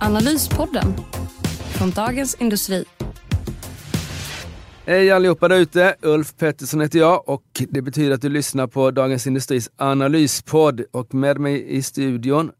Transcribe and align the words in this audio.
Analyspodden 0.00 0.94
från 1.78 1.90
Dagens 1.90 2.34
Industri. 2.34 2.84
Hej 4.86 5.10
allihopa 5.10 5.48
där 5.48 5.58
ute! 5.58 5.94
Ulf 6.02 6.36
Pettersson 6.36 6.80
heter 6.80 6.98
jag 6.98 7.28
och 7.28 7.62
det 7.68 7.82
betyder 7.82 8.14
att 8.14 8.22
du 8.22 8.28
lyssnar 8.28 8.66
på 8.66 8.90
Dagens 8.90 9.26
Industris 9.26 9.70
analyspodd 9.76 10.80
och 10.92 11.14
med 11.14 11.38
mig 11.38 11.76
i 11.76 11.82
studion 11.82 12.50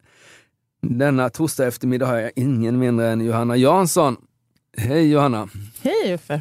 denna 0.82 1.30
torsdag 1.30 1.66
eftermiddag 1.66 2.06
har 2.06 2.16
jag 2.16 2.30
ingen 2.36 2.78
mindre 2.78 3.08
än 3.08 3.20
Johanna 3.20 3.56
Jansson. 3.56 4.16
Hej 4.76 5.10
Johanna! 5.10 5.48
Hej 5.82 6.14
Uffe! 6.14 6.40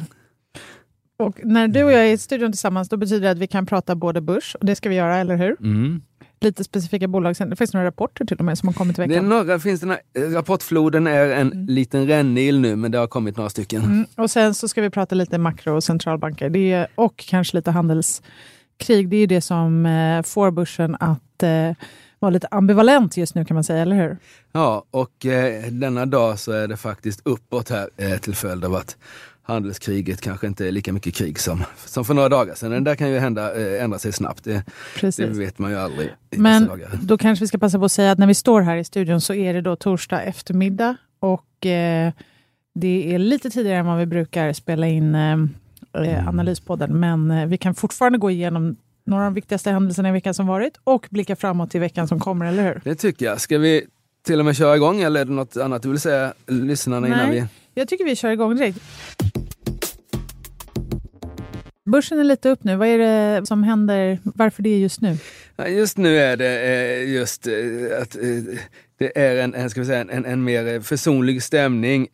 Och 1.18 1.40
när 1.44 1.68
du 1.68 1.84
och 1.84 1.92
jag 1.92 2.00
är 2.00 2.12
i 2.12 2.18
studion 2.18 2.52
tillsammans, 2.52 2.88
då 2.88 2.96
betyder 2.96 3.20
det 3.20 3.30
att 3.30 3.38
vi 3.38 3.46
kan 3.46 3.66
prata 3.66 3.94
både 3.94 4.20
börs, 4.20 4.54
och 4.60 4.66
det 4.66 4.76
ska 4.76 4.88
vi 4.88 4.94
göra, 4.94 5.16
eller 5.16 5.36
hur? 5.36 5.56
Mm. 5.60 6.02
Lite 6.40 6.64
specifika 6.64 7.08
bolag. 7.08 7.36
Det 7.38 7.56
finns 7.56 7.72
några 7.74 7.86
rapporter 7.86 8.24
till 8.24 8.38
och 8.38 8.44
med 8.44 8.58
som 8.58 8.68
har 8.68 8.74
kommit 8.74 8.98
i 8.98 9.00
veckan. 9.00 9.12
Det 9.12 9.18
är 9.36 9.38
några, 9.44 9.58
finns 9.58 9.80
den 9.80 9.90
här, 9.90 10.00
rapportfloden 10.34 11.06
är 11.06 11.28
en 11.30 11.52
Mm. 11.52 11.66
liten 11.66 12.06
rännil 12.06 12.60
nu, 12.60 12.76
men 12.76 12.90
det 12.90 12.98
har 12.98 13.06
kommit 13.06 13.36
några 13.36 13.50
stycken. 13.50 13.82
Mm. 13.84 14.06
Och 14.16 14.30
sen 14.30 14.54
så 14.54 14.68
ska 14.68 14.82
vi 14.82 14.90
prata 14.90 15.14
lite 15.14 15.38
makro 15.38 15.74
och 15.76 15.84
centralbanker. 15.84 16.50
Det 16.50 16.72
är, 16.72 16.86
och 16.94 17.16
kanske 17.28 17.56
lite 17.56 17.70
handelskrig. 17.70 19.08
Det 19.08 19.16
är 19.16 19.26
det 19.26 19.40
som 19.40 19.86
eh, 19.86 20.22
får 20.22 20.50
börsen 20.50 20.96
att 21.00 21.42
eh, 21.42 21.72
vara 22.18 22.30
lite 22.30 22.46
ambivalent 22.50 23.16
just 23.16 23.34
nu 23.34 23.44
kan 23.44 23.54
man 23.54 23.64
säga, 23.64 23.82
eller 23.82 23.96
hur? 23.96 24.16
Ja, 24.52 24.84
och 24.90 25.26
eh, 25.26 25.62
denna 25.70 26.06
dag 26.06 26.38
så 26.38 26.52
är 26.52 26.68
det 26.68 26.76
faktiskt 26.76 27.20
uppåt 27.24 27.70
här 27.70 27.88
eh, 27.96 28.18
till 28.18 28.34
följd 28.34 28.64
av 28.64 28.74
att 28.74 28.96
handelskriget 29.48 30.20
kanske 30.20 30.46
inte 30.46 30.68
är 30.68 30.72
lika 30.72 30.92
mycket 30.92 31.14
krig 31.14 31.40
som, 31.40 31.64
som 31.76 32.04
för 32.04 32.14
några 32.14 32.28
dagar 32.28 32.54
sedan. 32.54 32.70
Det 32.70 32.80
där 32.80 32.94
kan 32.94 33.10
ju 33.10 33.18
hända, 33.18 33.54
eh, 33.54 33.84
ändra 33.84 33.98
sig 33.98 34.12
snabbt. 34.12 34.44
Det, 34.44 34.64
det 35.00 35.26
vet 35.26 35.58
man 35.58 35.70
ju 35.70 35.76
aldrig 35.76 36.10
Men 36.30 36.70
då 37.02 37.18
kanske 37.18 37.42
vi 37.42 37.48
ska 37.48 37.58
passa 37.58 37.78
på 37.78 37.84
att 37.84 37.92
säga 37.92 38.12
att 38.12 38.18
när 38.18 38.26
vi 38.26 38.34
står 38.34 38.60
här 38.60 38.76
i 38.76 38.84
studion 38.84 39.20
så 39.20 39.34
är 39.34 39.54
det 39.54 39.60
då 39.60 39.76
torsdag 39.76 40.22
eftermiddag 40.22 40.96
och 41.20 41.66
eh, 41.66 42.12
det 42.74 43.14
är 43.14 43.18
lite 43.18 43.50
tidigare 43.50 43.78
än 43.78 43.86
vad 43.86 43.98
vi 43.98 44.06
brukar 44.06 44.52
spela 44.52 44.86
in 44.86 45.14
eh, 45.14 45.36
eh, 46.04 46.28
analyspodden. 46.28 47.00
Men 47.00 47.30
eh, 47.30 47.46
vi 47.46 47.58
kan 47.58 47.74
fortfarande 47.74 48.18
gå 48.18 48.30
igenom 48.30 48.76
några 49.04 49.22
av 49.22 49.26
de 49.26 49.34
viktigaste 49.34 49.70
händelserna 49.70 50.08
i 50.08 50.12
veckan 50.12 50.34
som 50.34 50.46
varit 50.46 50.76
och 50.84 51.06
blicka 51.10 51.36
framåt 51.36 51.70
till 51.70 51.80
veckan 51.80 52.08
som 52.08 52.20
kommer, 52.20 52.46
eller 52.46 52.62
hur? 52.62 52.80
Det 52.84 52.94
tycker 52.94 53.26
jag. 53.26 53.40
Ska 53.40 53.58
vi 53.58 53.86
till 54.26 54.38
och 54.38 54.44
med 54.44 54.56
köra 54.56 54.76
igång 54.76 55.02
eller 55.02 55.20
är 55.20 55.24
det 55.24 55.32
något 55.32 55.56
annat 55.56 55.82
du 55.82 55.88
vill 55.88 56.00
säga 56.00 56.32
lyssnarna 56.46 57.06
innan 57.06 57.28
Nej. 57.28 57.40
vi... 57.40 57.46
Jag 57.74 57.88
tycker 57.88 58.04
vi 58.04 58.16
kör 58.16 58.30
igång 58.30 58.56
direkt. 58.56 58.78
Börsen 61.88 62.18
är 62.18 62.24
lite 62.24 62.48
upp 62.48 62.64
nu. 62.64 62.76
Vad 62.76 62.88
är 62.88 62.98
det 62.98 63.46
som 63.46 63.62
händer? 63.62 64.18
Varför 64.22 64.62
det 64.62 64.70
är 64.70 64.78
just 64.78 65.00
nu? 65.00 65.16
Just 65.68 65.98
nu 65.98 66.18
är 66.18 66.36
det 66.36 66.60
eh, 66.62 67.10
just 67.10 67.46
eh, 67.46 67.54
att 68.02 68.16
eh, 68.16 68.58
det 68.98 69.18
är 69.18 69.36
en, 69.36 69.54
en, 69.54 69.70
ska 69.70 69.80
vi 69.80 69.86
säga, 69.86 70.00
en, 70.00 70.24
en 70.24 70.44
mer 70.44 70.80
försonlig 70.80 71.42
stämning 71.42 72.08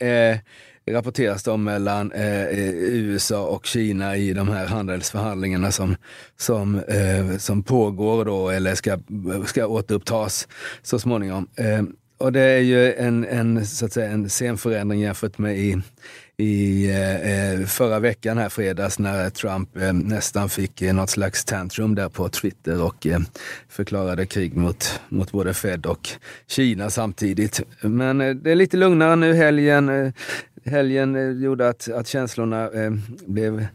rapporteras 0.90 1.42
det 1.42 1.50
om 1.50 1.64
mellan 1.64 2.12
eh, 2.12 2.58
USA 2.92 3.46
och 3.46 3.66
Kina 3.66 4.16
i 4.16 4.32
de 4.32 4.48
här 4.48 4.66
handelsförhandlingarna 4.66 5.72
som, 5.72 5.96
som, 6.36 6.74
eh, 6.74 7.36
som 7.38 7.62
pågår 7.62 8.24
då 8.24 8.50
eller 8.50 8.74
ska, 8.74 8.98
ska 9.46 9.66
återupptas 9.66 10.48
så 10.82 10.98
småningom. 10.98 11.48
Eh, 11.56 11.82
och 12.18 12.32
det 12.32 12.40
är 12.40 12.60
ju 12.60 12.94
en, 12.94 13.24
en, 13.24 13.66
så 13.66 13.86
att 13.86 13.92
säga, 13.92 14.10
en 14.10 14.28
scenförändring 14.28 15.00
jämfört 15.00 15.38
med 15.38 15.58
i, 15.58 15.82
i 16.36 16.90
eh, 16.90 17.60
eh, 17.60 17.66
förra 17.66 17.98
veckan 17.98 18.38
här 18.38 18.48
fredags 18.48 18.98
när 18.98 19.30
Trump 19.30 19.76
eh, 19.76 19.92
nästan 19.92 20.48
fick 20.48 20.82
eh, 20.82 20.94
något 20.94 21.10
slags 21.10 21.44
tantrum 21.44 21.94
där 21.94 22.08
på 22.08 22.28
Twitter 22.28 22.82
och 22.82 23.06
eh, 23.06 23.20
förklarade 23.68 24.26
krig 24.26 24.56
mot, 24.56 25.00
mot 25.08 25.32
både 25.32 25.54
Fed 25.54 25.86
och 25.86 26.08
Kina 26.46 26.90
samtidigt. 26.90 27.62
Men 27.80 28.20
eh, 28.20 28.34
det 28.34 28.50
är 28.50 28.54
lite 28.54 28.76
lugnare 28.76 29.16
nu. 29.16 29.34
Helgen, 29.34 29.88
eh, 29.88 30.12
helgen 30.64 31.16
eh, 31.16 31.42
gjorde 31.42 31.68
att, 31.68 31.88
att 31.88 32.08
känslorna 32.08 32.70
eh, 32.70 32.92
blev 33.26 33.66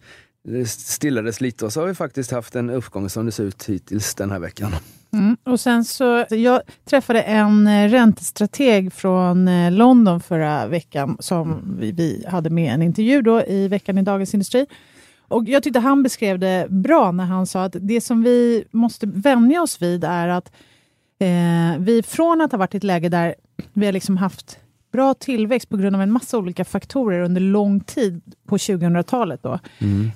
eh, 0.49 0.65
stillades 0.65 1.41
lite 1.41 1.65
och 1.65 1.73
så 1.73 1.79
har 1.79 1.87
vi 1.87 1.95
faktiskt 1.95 2.31
haft 2.31 2.55
en 2.55 2.69
uppgång 2.69 3.09
som 3.09 3.25
det 3.25 3.31
ser 3.31 3.43
ut 3.43 3.69
hittills 3.69 4.15
den 4.15 4.31
här 4.31 4.39
veckan. 4.39 4.75
Mm. 5.67 5.79
Och 5.79 5.85
sen 5.85 5.85
så, 5.85 6.35
jag 6.35 6.61
träffade 6.85 7.21
en 7.21 7.67
eh, 7.67 7.89
räntestrateg 7.89 8.93
från 8.93 9.47
eh, 9.47 9.71
London 9.71 10.21
förra 10.21 10.67
veckan 10.67 11.17
som 11.19 11.61
vi, 11.79 11.91
vi 11.91 12.25
hade 12.27 12.49
med 12.49 12.73
en 12.73 12.81
intervju 12.81 13.21
då 13.21 13.41
i 13.41 13.67
veckan 13.67 13.97
i 13.97 14.01
Dagens 14.01 14.33
Industri. 14.33 14.65
Och 15.27 15.43
jag 15.47 15.63
tyckte 15.63 15.79
han 15.79 16.03
beskrev 16.03 16.39
det 16.39 16.67
bra 16.69 17.11
när 17.11 17.25
han 17.25 17.47
sa 17.47 17.63
att 17.63 17.75
det 17.79 18.01
som 18.01 18.23
vi 18.23 18.63
måste 18.71 19.05
vänja 19.07 19.61
oss 19.61 19.81
vid 19.81 20.03
är 20.03 20.27
att 20.27 20.51
eh, 21.19 21.79
vi 21.79 22.03
från 22.03 22.41
att 22.41 22.51
ha 22.51 22.59
varit 22.59 22.73
i 22.73 22.77
ett 22.77 22.83
läge 22.83 23.09
där 23.09 23.35
vi 23.73 23.85
har 23.85 23.93
liksom 23.93 24.17
haft 24.17 24.59
bra 24.91 25.13
tillväxt 25.13 25.69
på 25.69 25.77
grund 25.77 25.95
av 25.95 26.01
en 26.01 26.11
massa 26.11 26.37
olika 26.37 26.65
faktorer 26.65 27.21
under 27.21 27.41
lång 27.41 27.79
tid 27.79 28.21
på 28.47 28.57
2000-talet 28.57 29.43
då, 29.43 29.59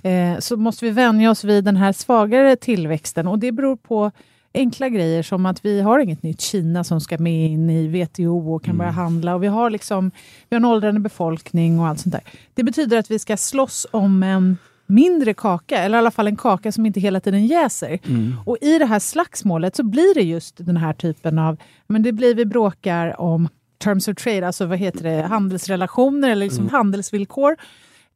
eh, 0.09 0.39
så 0.39 0.57
måste 0.57 0.85
vi 0.85 0.91
vänja 0.91 1.31
oss 1.31 1.43
vid 1.43 1.63
den 1.63 1.77
här 1.77 1.91
svagare 1.93 2.55
tillväxten 2.55 3.27
och 3.27 3.39
det 3.39 3.51
beror 3.51 3.75
på 3.75 4.11
enkla 4.53 4.89
grejer 4.89 5.23
som 5.23 5.45
att 5.45 5.65
vi 5.65 5.81
har 5.81 5.99
inget 5.99 6.23
nytt 6.23 6.41
Kina 6.41 6.83
som 6.83 7.01
ska 7.01 7.17
med 7.17 7.51
in 7.51 7.69
i 7.69 7.87
WTO 7.87 8.53
och 8.55 8.63
kan 8.63 8.77
börja 8.77 8.91
handla 8.91 9.35
och 9.35 9.43
vi 9.43 9.47
har, 9.47 9.69
liksom, 9.69 10.11
vi 10.49 10.55
har 10.55 10.59
en 10.59 10.65
åldrande 10.65 10.99
befolkning 10.99 11.79
och 11.79 11.87
allt 11.87 11.99
sånt 11.99 12.13
där. 12.13 12.23
Det 12.53 12.63
betyder 12.63 12.97
att 12.97 13.11
vi 13.11 13.19
ska 13.19 13.37
slåss 13.37 13.87
om 13.91 14.23
en 14.23 14.57
mindre 14.85 15.33
kaka, 15.33 15.77
eller 15.77 15.97
i 15.97 15.99
alla 15.99 16.11
fall 16.11 16.27
en 16.27 16.35
kaka 16.35 16.71
som 16.71 16.85
inte 16.85 16.99
hela 16.99 17.19
tiden 17.19 17.47
jäser. 17.47 17.99
Och 18.45 18.57
i 18.61 18.79
det 18.79 18.85
här 18.85 18.99
slagsmålet 18.99 19.75
så 19.75 19.83
blir 19.83 20.13
det 20.13 20.21
just 20.21 20.65
den 20.65 20.77
här 20.77 20.93
typen 20.93 21.39
av, 21.39 21.57
men 21.87 22.03
det 22.03 22.11
blir 22.11 22.35
vi 22.35 22.45
bråkar 22.45 23.21
om 23.21 23.49
terms 23.83 24.07
of 24.07 24.15
trade, 24.15 24.47
alltså 24.47 24.65
vad 24.65 24.77
heter 24.77 25.03
det, 25.03 25.21
handelsrelationer 25.21 26.29
eller 26.29 26.45
liksom 26.45 26.69
handelsvillkor. 26.69 27.55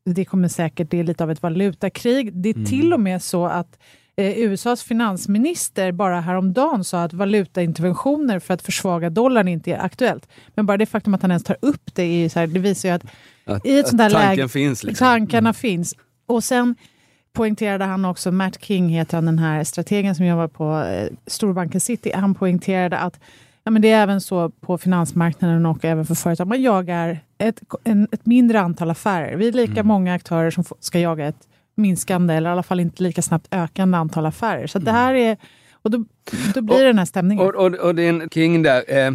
Det 0.06 0.25
kommer 0.25 0.48
säkert, 0.48 0.92
det 0.92 1.00
är 1.00 1.04
lite 1.04 1.24
av 1.24 1.31
ett 1.31 1.42
valutakrig. 1.42 2.34
Det 2.34 2.50
är 2.50 2.66
till 2.66 2.94
och 2.94 3.00
med 3.00 3.24
så 3.24 3.46
att 3.46 3.80
eh, 4.17 4.38
USAs 4.38 4.83
finansminister 4.83 5.91
bara 5.91 6.22
häromdagen 6.22 6.83
sa 6.83 7.03
att 7.03 7.13
valutainterventioner 7.13 8.39
för 8.39 8.53
att 8.53 8.61
försvaga 8.61 9.09
dollarn 9.09 9.47
inte 9.47 9.72
är 9.72 9.85
aktuellt. 9.85 10.28
Men 10.55 10.66
bara 10.66 10.78
det 10.78 10.85
faktum 10.85 11.13
att 11.13 11.22
han 11.22 11.31
ens 11.31 11.44
tar 11.44 11.57
upp 11.61 11.95
det, 11.95 12.03
är 12.03 12.29
så 12.29 12.39
här, 12.39 12.47
det 12.47 12.59
visar 12.59 12.89
ju 12.89 12.95
att 12.95 13.03
Att, 13.45 13.66
i 13.66 13.79
ett 13.79 13.88
sånt 13.88 14.00
tanken 14.00 14.22
läge, 14.22 14.50
finns. 14.50 14.83
Liksom. 14.83 15.06
tankarna 15.06 15.53
finns. 15.53 15.95
Och 16.25 16.44
sen 16.44 16.75
poängterade 17.33 17.85
han 17.85 18.06
också, 18.06 18.31
Matt 18.31 18.63
King 18.63 18.89
heter 18.89 19.17
han, 19.17 19.25
den 19.25 19.39
här 19.39 19.63
strategen 19.63 20.16
som 20.16 20.25
jobbar 20.25 20.47
på 20.47 20.83
eh, 20.83 21.09
storbanken 21.27 21.81
City, 21.81 22.11
han 22.16 22.35
poängterade 22.35 22.97
att 22.97 23.19
ja, 23.63 23.72
men 23.72 23.81
det 23.81 23.91
är 23.91 24.03
även 24.03 24.22
så 24.22 24.50
på 24.50 24.77
finansmarknaden 24.77 25.66
och 25.66 25.85
även 25.85 26.06
för 26.06 26.16
företag, 26.16 26.47
man 26.47 26.61
jagar 26.61 27.19
ett, 27.38 27.61
en, 27.83 28.07
ett 28.11 28.25
mindre 28.25 28.59
antal 28.59 28.89
affärer. 28.89 29.35
Vi 29.35 29.47
är 29.47 29.51
lika 29.51 29.72
Mm. 29.72 29.88
många 29.88 30.13
aktörer 30.13 30.51
som 30.51 30.63
ska 30.79 31.00
jaga 31.00 31.27
ett 31.27 31.47
minskande, 31.77 32.33
eller 32.33 32.49
i 32.49 32.53
alla 32.53 32.63
fall 32.63 32.79
inte 32.79 33.03
lika 33.03 33.21
snabbt 33.21 33.47
ökande 33.51 33.97
antal 33.97 34.25
affärer. 34.25 34.67
Så 34.67 34.79
det 34.79 34.91
här 34.91 35.13
är, 35.13 35.38
och 35.71 35.91
då, 35.91 36.05
då 36.53 36.61
blir 36.61 36.77
det 36.77 36.88
den 36.88 36.97
här 36.97 37.05
stämningen. 37.05 37.45
Mm. 37.45 37.55
Och, 37.55 37.65
och, 37.65 37.73
och 37.73 37.95
det 37.95 38.03
är 38.03 38.09
en 38.09 38.29
King 38.29 38.63
där. 38.63 38.83
Eh, 38.88 39.11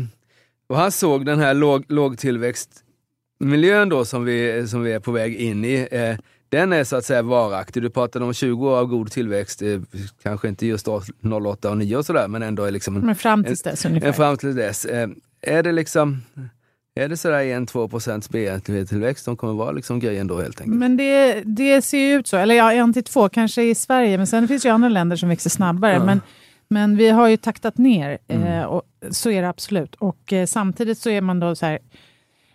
och 0.66 0.76
han 0.76 0.92
såg 0.92 1.26
den 1.26 1.38
här 1.38 1.54
låg, 1.54 1.84
lågtillväxtmiljön 1.88 3.88
då 3.88 4.04
som 4.04 4.24
vi, 4.24 4.68
som 4.68 4.82
vi 4.82 4.92
är 4.92 5.00
på 5.00 5.12
väg 5.12 5.34
in 5.34 5.64
i. 5.64 5.88
Eh, 5.90 6.16
den 6.48 6.72
är 6.72 6.84
så 6.84 6.96
att 6.96 7.04
säga 7.04 7.22
varaktig. 7.22 7.82
Du 7.82 7.90
pratade 7.90 8.24
om 8.24 8.34
20 8.34 8.68
år 8.68 8.78
av 8.78 8.86
god 8.86 9.10
tillväxt, 9.10 9.62
eh, 9.62 9.80
kanske 10.22 10.48
inte 10.48 10.66
just 10.66 10.86
då 10.86 11.02
08 11.22 11.70
och 11.70 11.78
9 11.78 11.96
och 11.96 12.06
sådär, 12.06 12.28
men 12.28 12.42
ändå 12.42 12.64
är 12.64 12.70
liksom 12.70 12.96
en, 12.96 13.06
men 13.06 13.14
fram 13.14 13.44
tills 13.44 13.62
dess 13.62 13.84
ungefär. 13.84 14.08
en 14.08 14.14
fram 14.14 14.36
till 14.36 14.54
dess. 14.54 14.84
Eh, 14.84 15.08
är 15.40 15.62
det 15.62 15.72
liksom 15.72 16.22
är 16.94 17.08
det 17.08 17.16
sådär 17.16 17.42
1-2 17.42 17.88
procents 17.88 18.30
BNP-tillväxt 18.30 19.24
som 19.24 19.36
kommer 19.36 19.52
vara 19.52 19.72
liksom 19.72 20.00
grejen 20.00 20.26
då 20.26 20.40
helt 20.40 20.60
enkelt? 20.60 20.78
Men 20.78 20.96
det, 20.96 21.42
det 21.44 21.82
ser 21.82 21.98
ju 21.98 22.14
ut 22.14 22.26
så. 22.26 22.36
Eller 22.36 22.54
ja, 22.54 22.72
en 22.72 22.92
till 22.92 23.04
två 23.04 23.28
kanske 23.28 23.62
i 23.62 23.74
Sverige, 23.74 24.16
men 24.16 24.26
sen 24.26 24.48
finns 24.48 24.66
ju 24.66 24.70
andra 24.70 24.88
länder 24.88 25.16
som 25.16 25.28
växer 25.28 25.50
snabbare. 25.50 25.92
Ja. 25.92 26.04
Men, 26.04 26.20
men 26.68 26.96
vi 26.96 27.08
har 27.10 27.28
ju 27.28 27.36
taktat 27.36 27.78
ner, 27.78 28.18
eh, 28.28 28.62
och 28.62 28.82
så 29.10 29.30
är 29.30 29.42
det 29.42 29.48
absolut. 29.48 29.94
Och 29.94 30.32
eh, 30.32 30.46
samtidigt 30.46 30.98
så 30.98 31.10
är 31.10 31.20
man 31.20 31.40
då 31.40 31.54
så 31.54 31.66
här, 31.66 31.78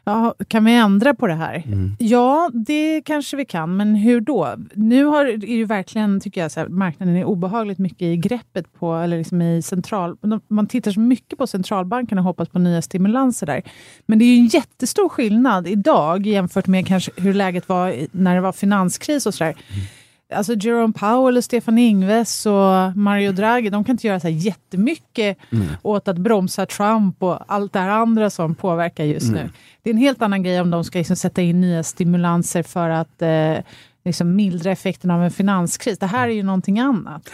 Ja, 0.07 0.36
kan 0.48 0.65
vi 0.65 0.74
ändra 0.74 1.13
på 1.13 1.27
det 1.27 1.33
här? 1.33 1.63
Mm. 1.65 1.95
Ja, 2.00 2.50
det 2.54 3.01
kanske 3.06 3.38
vi 3.38 3.45
kan, 3.45 3.77
men 3.77 3.95
hur 3.95 4.21
då? 4.21 4.56
Nu 4.74 5.06
har, 5.06 5.25
är 5.25 5.45
ju 5.45 5.65
verkligen, 5.65 6.19
tycker 6.19 6.42
jag, 6.42 6.51
så 6.51 6.59
här, 6.59 6.68
marknaden 6.68 7.15
är 7.15 7.24
obehagligt 7.24 7.80
mycket 7.80 8.01
i 8.01 8.18
greppet 8.18 8.74
på, 8.80 8.95
eller 8.95 9.18
liksom 9.18 9.42
i 9.42 9.62
central... 9.62 10.18
Man 10.48 10.68
tittar 10.68 10.92
så 10.92 11.00
mycket 11.00 11.38
på 11.38 11.48
centralbankerna 11.48 12.21
och 12.21 12.25
hoppas 12.25 12.50
på 12.50 12.59
nya 12.59 12.81
stimulanser 12.81 13.45
där. 13.45 13.62
Men 14.06 14.19
det 14.19 14.25
är 14.25 14.36
ju 14.36 14.39
en 14.39 14.48
jättestor 14.48 15.09
skillnad 15.09 15.68
idag 15.68 16.27
jämfört 16.27 16.68
med 16.68 16.88
kanske 16.88 17.12
hur 17.18 17.33
läget 17.33 17.69
var 17.69 17.95
när 18.12 18.36
det 18.36 18.42
var 18.42 18.51
finanskris 18.51 19.25
och 19.25 19.33
sådär. 19.33 19.56
Mm 19.74 19.86
alltså 20.33 20.53
Jerome 20.53 20.94
Powell 20.94 21.38
och 21.38 21.44
Stefan 21.44 21.77
Ingves 21.77 22.45
och 22.45 22.97
Mario 22.97 23.31
Draghi, 23.31 23.69
de 23.69 23.83
kan 23.83 23.94
inte 23.94 24.07
göra 24.07 24.19
så 24.19 24.27
här 24.27 24.35
jättemycket 24.35 25.38
mm. 25.51 25.68
åt 25.81 26.07
att 26.07 26.18
bromsa 26.18 26.65
Trump 26.65 27.24
och 27.24 27.53
allt 27.53 27.74
det 27.74 27.79
här 27.79 27.89
andra 27.89 28.29
som 28.29 28.56
påverkar 28.56 29.03
just 29.03 29.27
mm. 29.27 29.44
nu. 29.44 29.50
Det 29.83 29.89
är 29.89 29.94
en 29.94 30.00
helt 30.00 30.21
annan 30.21 30.44
grej 30.44 30.62
om 30.62 30.69
de 30.69 30.83
ska 30.83 30.97
liksom 30.97 31.15
sätta 31.15 31.41
in 31.41 31.62
nya 31.62 31.83
stimulanser 31.83 32.63
för 32.63 32.89
att 32.89 33.21
eh, 33.21 33.57
liksom 34.06 34.35
mildra 34.35 34.71
effekten 34.71 35.12
av 35.12 35.24
en 35.24 35.31
finanskris. 35.31 36.00
Det 36.00 36.06
här 36.06 36.27
är 36.27 36.33
ju 36.33 36.44
någonting 36.44 36.79
annat. 36.79 37.29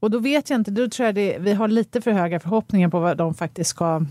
Och 0.00 0.10
då 0.10 0.18
vet 0.18 0.50
jag 0.50 0.60
inte, 0.60 0.70
då 0.70 0.88
tror 0.88 1.06
jag 1.06 1.14
det, 1.14 1.36
vi 1.40 1.52
har 1.52 1.68
lite 1.68 2.00
för 2.00 2.10
höga 2.10 2.40
förhoppningar 2.40 2.88
på 2.88 3.00
vad 3.00 3.16
de 3.16 3.34
faktiskt 3.34 3.70
ska, 3.70 4.04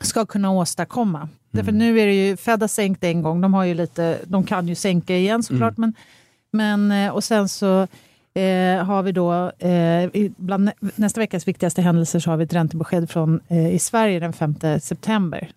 ska 0.00 0.26
kunna 0.26 0.50
åstadkomma. 0.50 1.18
Mm. 1.18 1.30
Därför 1.50 1.72
nu 1.72 2.00
är 2.00 2.06
det 2.06 2.26
ju, 2.28 2.36
Fed 2.36 2.60
har 2.60 2.68
sänkt 2.68 3.04
en 3.04 3.22
gång, 3.22 3.40
de, 3.40 3.54
har 3.54 3.64
ju 3.64 3.74
lite, 3.74 4.18
de 4.24 4.44
kan 4.44 4.68
ju 4.68 4.74
sänka 4.74 5.16
igen 5.16 5.42
såklart, 5.42 5.78
mm. 5.78 5.80
men 5.80 5.94
men, 6.52 6.92
eh, 6.92 7.10
och 7.10 7.24
sen 7.24 7.48
så 7.48 7.86
eh, 8.34 8.84
har 8.84 9.02
vi 9.02 9.12
då, 9.12 9.50
eh, 9.58 10.30
bland 10.36 10.70
nästa 10.94 11.20
veckas 11.20 11.48
viktigaste 11.48 11.82
händelser 11.82 12.18
så 12.18 12.30
har 12.30 12.36
vi 12.36 12.44
ett 12.44 12.52
räntebesked 12.52 13.10
från, 13.10 13.40
eh, 13.48 13.74
i 13.74 13.78
Sverige 13.78 14.20
den 14.20 14.32
5 14.32 14.80
september. 14.80 15.50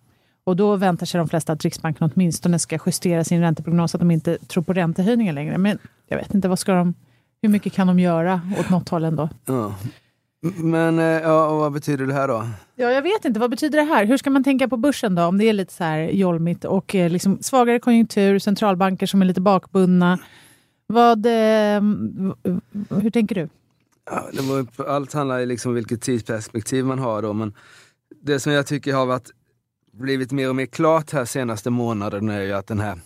Och 0.44 0.56
då 0.56 0.76
väntar 0.76 1.06
sig 1.06 1.18
de 1.18 1.28
flesta 1.28 1.52
att 1.52 1.64
Riksbanken 1.64 2.10
åtminstone 2.14 2.58
ska 2.58 2.78
justera 2.86 3.24
sin 3.24 3.40
ränteprognos, 3.40 3.90
så 3.90 3.96
att 3.96 4.00
de 4.00 4.10
inte 4.10 4.38
tror 4.38 4.62
på 4.62 4.72
räntehöjningar 4.72 5.32
längre. 5.32 5.58
Men 5.58 5.78
jag 6.08 6.16
vet 6.18 6.34
inte, 6.34 6.48
vad 6.48 6.58
ska 6.58 6.74
de, 6.74 6.94
hur 7.42 7.48
mycket 7.48 7.72
kan 7.72 7.86
de 7.86 7.98
göra 7.98 8.40
åt 8.60 8.70
något 8.70 8.88
håll 8.88 9.04
ändå? 9.04 9.28
Ja. 9.44 9.74
Men 10.56 10.98
eh, 10.98 11.04
ja, 11.04 11.54
vad 11.54 11.72
betyder 11.72 12.06
det 12.06 12.14
här 12.14 12.28
då? 12.28 12.48
Ja, 12.74 12.90
jag 12.90 13.02
vet 13.02 13.24
inte. 13.24 13.40
Vad 13.40 13.50
betyder 13.50 13.78
det 13.78 13.84
här? 13.84 14.04
Hur 14.04 14.16
ska 14.16 14.30
man 14.30 14.44
tänka 14.44 14.68
på 14.68 14.76
börsen 14.76 15.14
då? 15.14 15.22
Om 15.24 15.38
det 15.38 15.44
är 15.44 15.52
lite 15.52 15.72
så 15.72 15.84
här 15.84 15.98
jolmigt 15.98 16.64
och 16.64 16.94
eh, 16.94 17.10
liksom 17.10 17.38
svagare 17.42 17.78
konjunktur, 17.78 18.38
centralbanker 18.38 19.06
som 19.06 19.22
är 19.22 19.26
lite 19.26 19.40
bakbundna. 19.40 20.18
Vad, 20.86 21.26
eh, 21.26 21.82
hur 23.02 23.10
tänker 23.10 23.34
du? 23.34 23.48
Ja, 24.10 24.28
det 24.32 24.42
var, 24.42 24.88
allt 24.88 25.12
handlar 25.12 25.46
liksom 25.46 25.70
om 25.70 25.74
vilket 25.74 26.02
tidsperspektiv 26.02 26.84
man 26.84 26.98
har 26.98 27.22
då, 27.22 27.32
men 27.32 27.54
det 28.22 28.40
som 28.40 28.52
jag 28.52 28.66
tycker 28.66 28.94
har 28.94 29.06
varit, 29.06 29.30
blivit 29.92 30.32
mer 30.32 30.48
och 30.48 30.56
mer 30.56 30.66
klart 30.66 31.12
här 31.12 31.24
senaste 31.24 31.70
månaden 31.70 32.28
är 32.28 32.40
ju 32.40 32.52
att 32.52 32.66
den 32.66 32.80
här, 32.80 32.98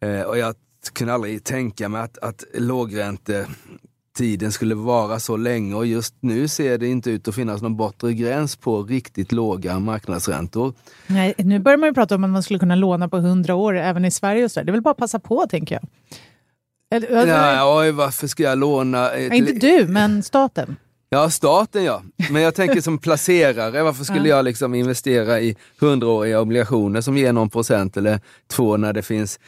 eh, 0.00 0.22
och 0.22 0.38
jag 0.38 0.54
kunde 0.92 1.14
aldrig 1.14 1.44
tänka 1.44 1.88
mig 1.88 2.00
att, 2.02 2.18
att 2.18 2.44
lågräntetiden 2.54 4.52
skulle 4.52 4.74
vara 4.74 5.20
så 5.20 5.36
länge 5.36 5.74
och 5.74 5.86
just 5.86 6.14
nu 6.20 6.48
ser 6.48 6.78
det 6.78 6.88
inte 6.88 7.10
ut 7.10 7.28
att 7.28 7.34
finnas 7.34 7.62
någon 7.62 7.76
bortre 7.76 8.14
gräns 8.14 8.56
på 8.56 8.82
riktigt 8.82 9.32
låga 9.32 9.78
marknadsräntor. 9.78 10.74
Nej, 11.06 11.34
nu 11.38 11.58
börjar 11.58 11.78
man 11.78 11.88
ju 11.88 11.94
prata 11.94 12.14
om 12.14 12.24
att 12.24 12.30
man 12.30 12.42
skulle 12.42 12.58
kunna 12.58 12.74
låna 12.74 13.08
på 13.08 13.16
100 13.16 13.54
år 13.54 13.76
även 13.76 14.04
i 14.04 14.10
Sverige. 14.10 14.44
Och 14.44 14.50
så. 14.50 14.62
Det 14.62 14.70
är 14.70 14.72
väl 14.72 14.82
bara 14.82 14.90
att 14.90 14.96
passa 14.96 15.18
på 15.18 15.46
tänker 15.46 15.74
jag. 15.74 15.88
Eller, 16.90 17.16
alltså, 17.16 17.34
ja, 17.34 17.80
oj, 17.80 17.90
varför 17.90 18.26
ska 18.26 18.42
jag 18.42 18.58
låna? 18.58 19.10
Ett... 19.10 19.32
Inte 19.32 19.52
du, 19.52 19.86
men 19.88 20.22
staten. 20.22 20.76
Ja, 21.08 21.30
staten 21.30 21.84
ja. 21.84 22.02
Men 22.30 22.42
jag 22.42 22.54
tänker 22.54 22.80
som 22.80 22.98
placerare, 22.98 23.82
varför 23.82 24.04
skulle 24.04 24.28
jag 24.28 24.44
liksom 24.44 24.74
investera 24.74 25.40
i 25.40 25.56
hundraåriga 25.80 26.40
obligationer 26.40 27.00
som 27.00 27.16
ger 27.16 27.32
någon 27.32 27.50
procent 27.50 27.96
eller 27.96 28.20
två 28.48 28.76
när 28.76 28.92
det 28.92 29.02
finns 29.02 29.40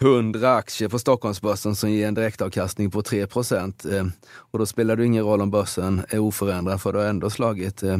hundra 0.00 0.54
aktier 0.54 0.88
på 0.88 0.98
Stockholmsbörsen 0.98 1.76
som 1.76 1.90
ger 1.90 2.08
en 2.08 2.14
direktavkastning 2.14 2.90
på 2.90 3.02
3 3.02 3.26
procent. 3.26 3.84
Eh, 3.84 4.06
och 4.32 4.58
då 4.58 4.66
spelar 4.66 4.96
det 4.96 5.04
ingen 5.04 5.24
roll 5.24 5.40
om 5.40 5.50
börsen 5.50 6.02
är 6.08 6.18
oförändrad 6.18 6.80
för 6.80 6.92
du 6.92 6.98
har 6.98 7.06
ändå 7.06 7.30
slagit, 7.30 7.82
eh, 7.82 7.98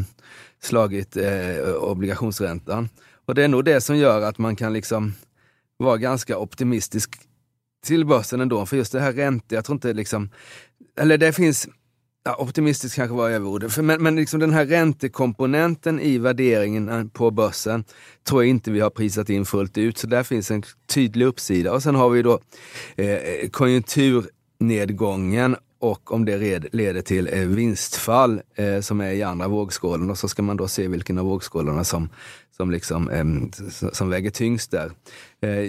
slagit 0.62 1.16
eh, 1.16 1.74
obligationsräntan. 1.80 2.88
Och 3.26 3.34
det 3.34 3.44
är 3.44 3.48
nog 3.48 3.64
det 3.64 3.80
som 3.80 3.96
gör 3.96 4.22
att 4.22 4.38
man 4.38 4.56
kan 4.56 4.72
liksom 4.72 5.14
vara 5.76 5.96
ganska 5.96 6.38
optimistisk 6.38 7.29
till 7.84 8.06
börsen 8.06 8.40
ändå, 8.40 8.66
för 8.66 8.76
just 8.76 8.92
det 8.92 9.00
här 9.00 9.12
räntor, 9.12 9.56
jag 9.56 9.64
tror 9.64 9.74
inte 9.74 9.92
liksom, 9.92 10.30
eller 11.00 11.18
det 11.18 11.32
finns, 11.32 11.68
ja, 12.24 12.36
optimistiskt 12.38 12.96
kanske 12.96 13.16
var 13.16 13.30
överordet. 13.30 13.78
men, 13.78 14.02
men 14.02 14.16
liksom 14.16 14.40
den 14.40 14.52
här 14.52 14.66
räntekomponenten 14.66 16.00
i 16.00 16.18
värderingen 16.18 16.88
eh, 16.88 17.04
på 17.04 17.30
börsen 17.30 17.84
tror 18.28 18.42
jag 18.42 18.50
inte 18.50 18.70
vi 18.70 18.80
har 18.80 18.90
prisat 18.90 19.30
in 19.30 19.46
fullt 19.46 19.78
ut, 19.78 19.98
så 19.98 20.06
där 20.06 20.22
finns 20.22 20.50
en 20.50 20.62
tydlig 20.94 21.26
uppsida. 21.26 21.72
Och 21.72 21.82
sen 21.82 21.94
har 21.94 22.10
vi 22.10 22.22
då 22.22 22.40
eh, 22.96 23.48
konjunkturnedgången 23.50 25.56
och 25.80 26.12
om 26.12 26.24
det 26.24 26.38
leder 26.72 27.02
till 27.02 27.28
eh, 27.32 27.40
vinstfall 27.40 28.40
eh, 28.54 28.80
som 28.80 29.00
är 29.00 29.12
i 29.12 29.22
andra 29.22 29.48
vågskålen 29.48 30.10
och 30.10 30.18
så 30.18 30.28
ska 30.28 30.42
man 30.42 30.56
då 30.56 30.68
se 30.68 30.88
vilken 30.88 31.18
av 31.18 31.24
vågskålarna 31.24 31.84
som, 31.84 32.08
som, 32.56 32.70
liksom, 32.70 33.10
eh, 33.10 33.24
som 33.92 34.10
väger 34.10 34.30
tyngst 34.30 34.70
där. 34.70 34.90
Eh, 35.42 35.60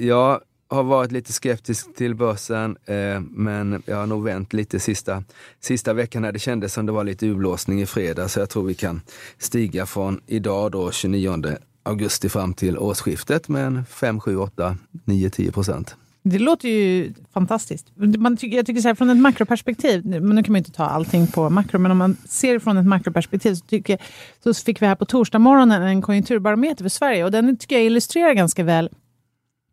har 0.72 0.84
varit 0.84 1.12
lite 1.12 1.34
skeptisk 1.34 1.96
till 1.96 2.16
börsen, 2.16 2.78
eh, 2.86 3.20
men 3.20 3.84
jag 3.86 3.98
har 3.98 4.06
nog 4.06 4.24
vänt 4.24 4.54
lite 4.54 4.80
sista, 4.80 5.24
sista 5.60 5.94
veckan 5.94 6.22
när 6.22 6.32
det 6.32 6.40
kändes 6.40 6.74
som 6.74 6.86
det 6.86 6.92
var 6.92 7.04
lite 7.04 7.28
urblåsning 7.28 7.82
i 7.82 7.86
fredag, 7.86 8.28
så 8.28 8.40
jag 8.40 8.50
tror 8.50 8.64
vi 8.64 8.74
kan 8.74 9.02
stiga 9.38 9.86
från 9.86 10.22
idag 10.28 10.72
då 10.72 10.92
29 10.92 11.58
augusti 11.84 12.30
fram 12.30 12.54
till 12.54 12.78
årsskiftet 12.78 13.48
med 13.48 13.66
en 13.66 13.86
5, 13.86 14.20
7, 14.20 14.38
8, 14.38 14.78
9, 15.06 15.30
10 15.30 15.52
procent. 15.52 15.96
Det 16.24 16.40
låter 16.40 16.70
ju 16.70 17.14
fantastiskt. 17.34 17.92
Man 17.96 18.38
tycker, 18.38 18.58
jag 18.58 18.66
tycker 18.66 18.82
så 18.82 18.88
här, 18.88 18.96
från 18.96 19.10
ett 19.10 19.18
makroperspektiv, 19.18 20.06
men 20.06 20.30
nu 20.30 20.44
kan 20.44 20.52
man 20.52 20.58
ju 20.58 20.66
inte 20.66 20.72
ta 20.72 20.86
allting 20.86 21.28
på 21.28 21.50
makro, 21.50 21.80
men 21.80 21.92
om 21.92 21.98
man 21.98 22.18
ser 22.30 22.54
det 22.54 22.60
från 22.60 22.78
ett 22.78 22.86
makroperspektiv 22.86 23.56
så, 23.56 23.66
tycker, 23.66 23.98
så 24.44 24.54
fick 24.54 24.82
vi 24.82 24.86
här 24.86 24.96
på 24.96 25.06
torsdag 25.06 25.40
morgonen 25.40 25.82
en 25.82 26.02
konjunkturbarometer 26.02 26.84
för 26.84 26.90
Sverige 26.90 27.24
och 27.26 27.32
den 27.32 27.58
tycker 27.58 27.76
jag 27.76 27.86
illustrerar 27.86 28.34
ganska 28.34 28.64
väl 28.64 28.90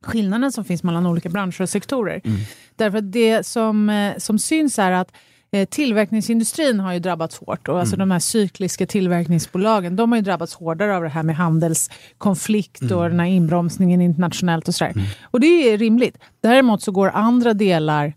skillnaden 0.02 0.52
som 0.52 0.64
finns 0.64 0.82
mellan 0.82 1.06
olika 1.06 1.28
branscher 1.28 1.62
och 1.62 1.68
sektorer. 1.68 2.20
Mm. 2.24 2.38
Därför 2.76 2.98
att 2.98 3.12
det 3.12 3.46
som, 3.46 3.90
eh, 3.90 4.16
som 4.18 4.38
syns 4.38 4.78
är 4.78 4.92
att 4.92 5.12
eh, 5.52 5.68
Tillverkningsindustrin 5.68 6.80
har 6.80 6.92
ju 6.92 6.98
drabbats 6.98 7.38
hårt 7.38 7.68
och 7.68 7.80
alltså 7.80 7.94
mm. 7.94 8.08
de 8.08 8.12
här 8.12 8.20
cykliska 8.20 8.86
tillverkningsbolagen 8.86 9.96
de 9.96 10.12
har 10.12 10.16
ju 10.16 10.22
drabbats 10.22 10.54
hårdare 10.54 10.96
av 10.96 11.02
det 11.02 11.08
här 11.08 11.22
med 11.22 11.36
handelskonflikt 11.36 12.80
mm. 12.80 12.98
och 12.98 13.10
den 13.10 13.20
här 13.20 13.26
inbromsningen 13.26 14.00
internationellt 14.00 14.68
och 14.68 14.74
sådär. 14.74 14.92
Mm. 14.92 15.06
Och 15.22 15.40
det 15.40 15.46
är 15.46 15.78
rimligt. 15.78 16.18
Däremot 16.42 16.82
så 16.82 16.92
går 16.92 17.08
andra 17.08 17.54
delar 17.54 18.14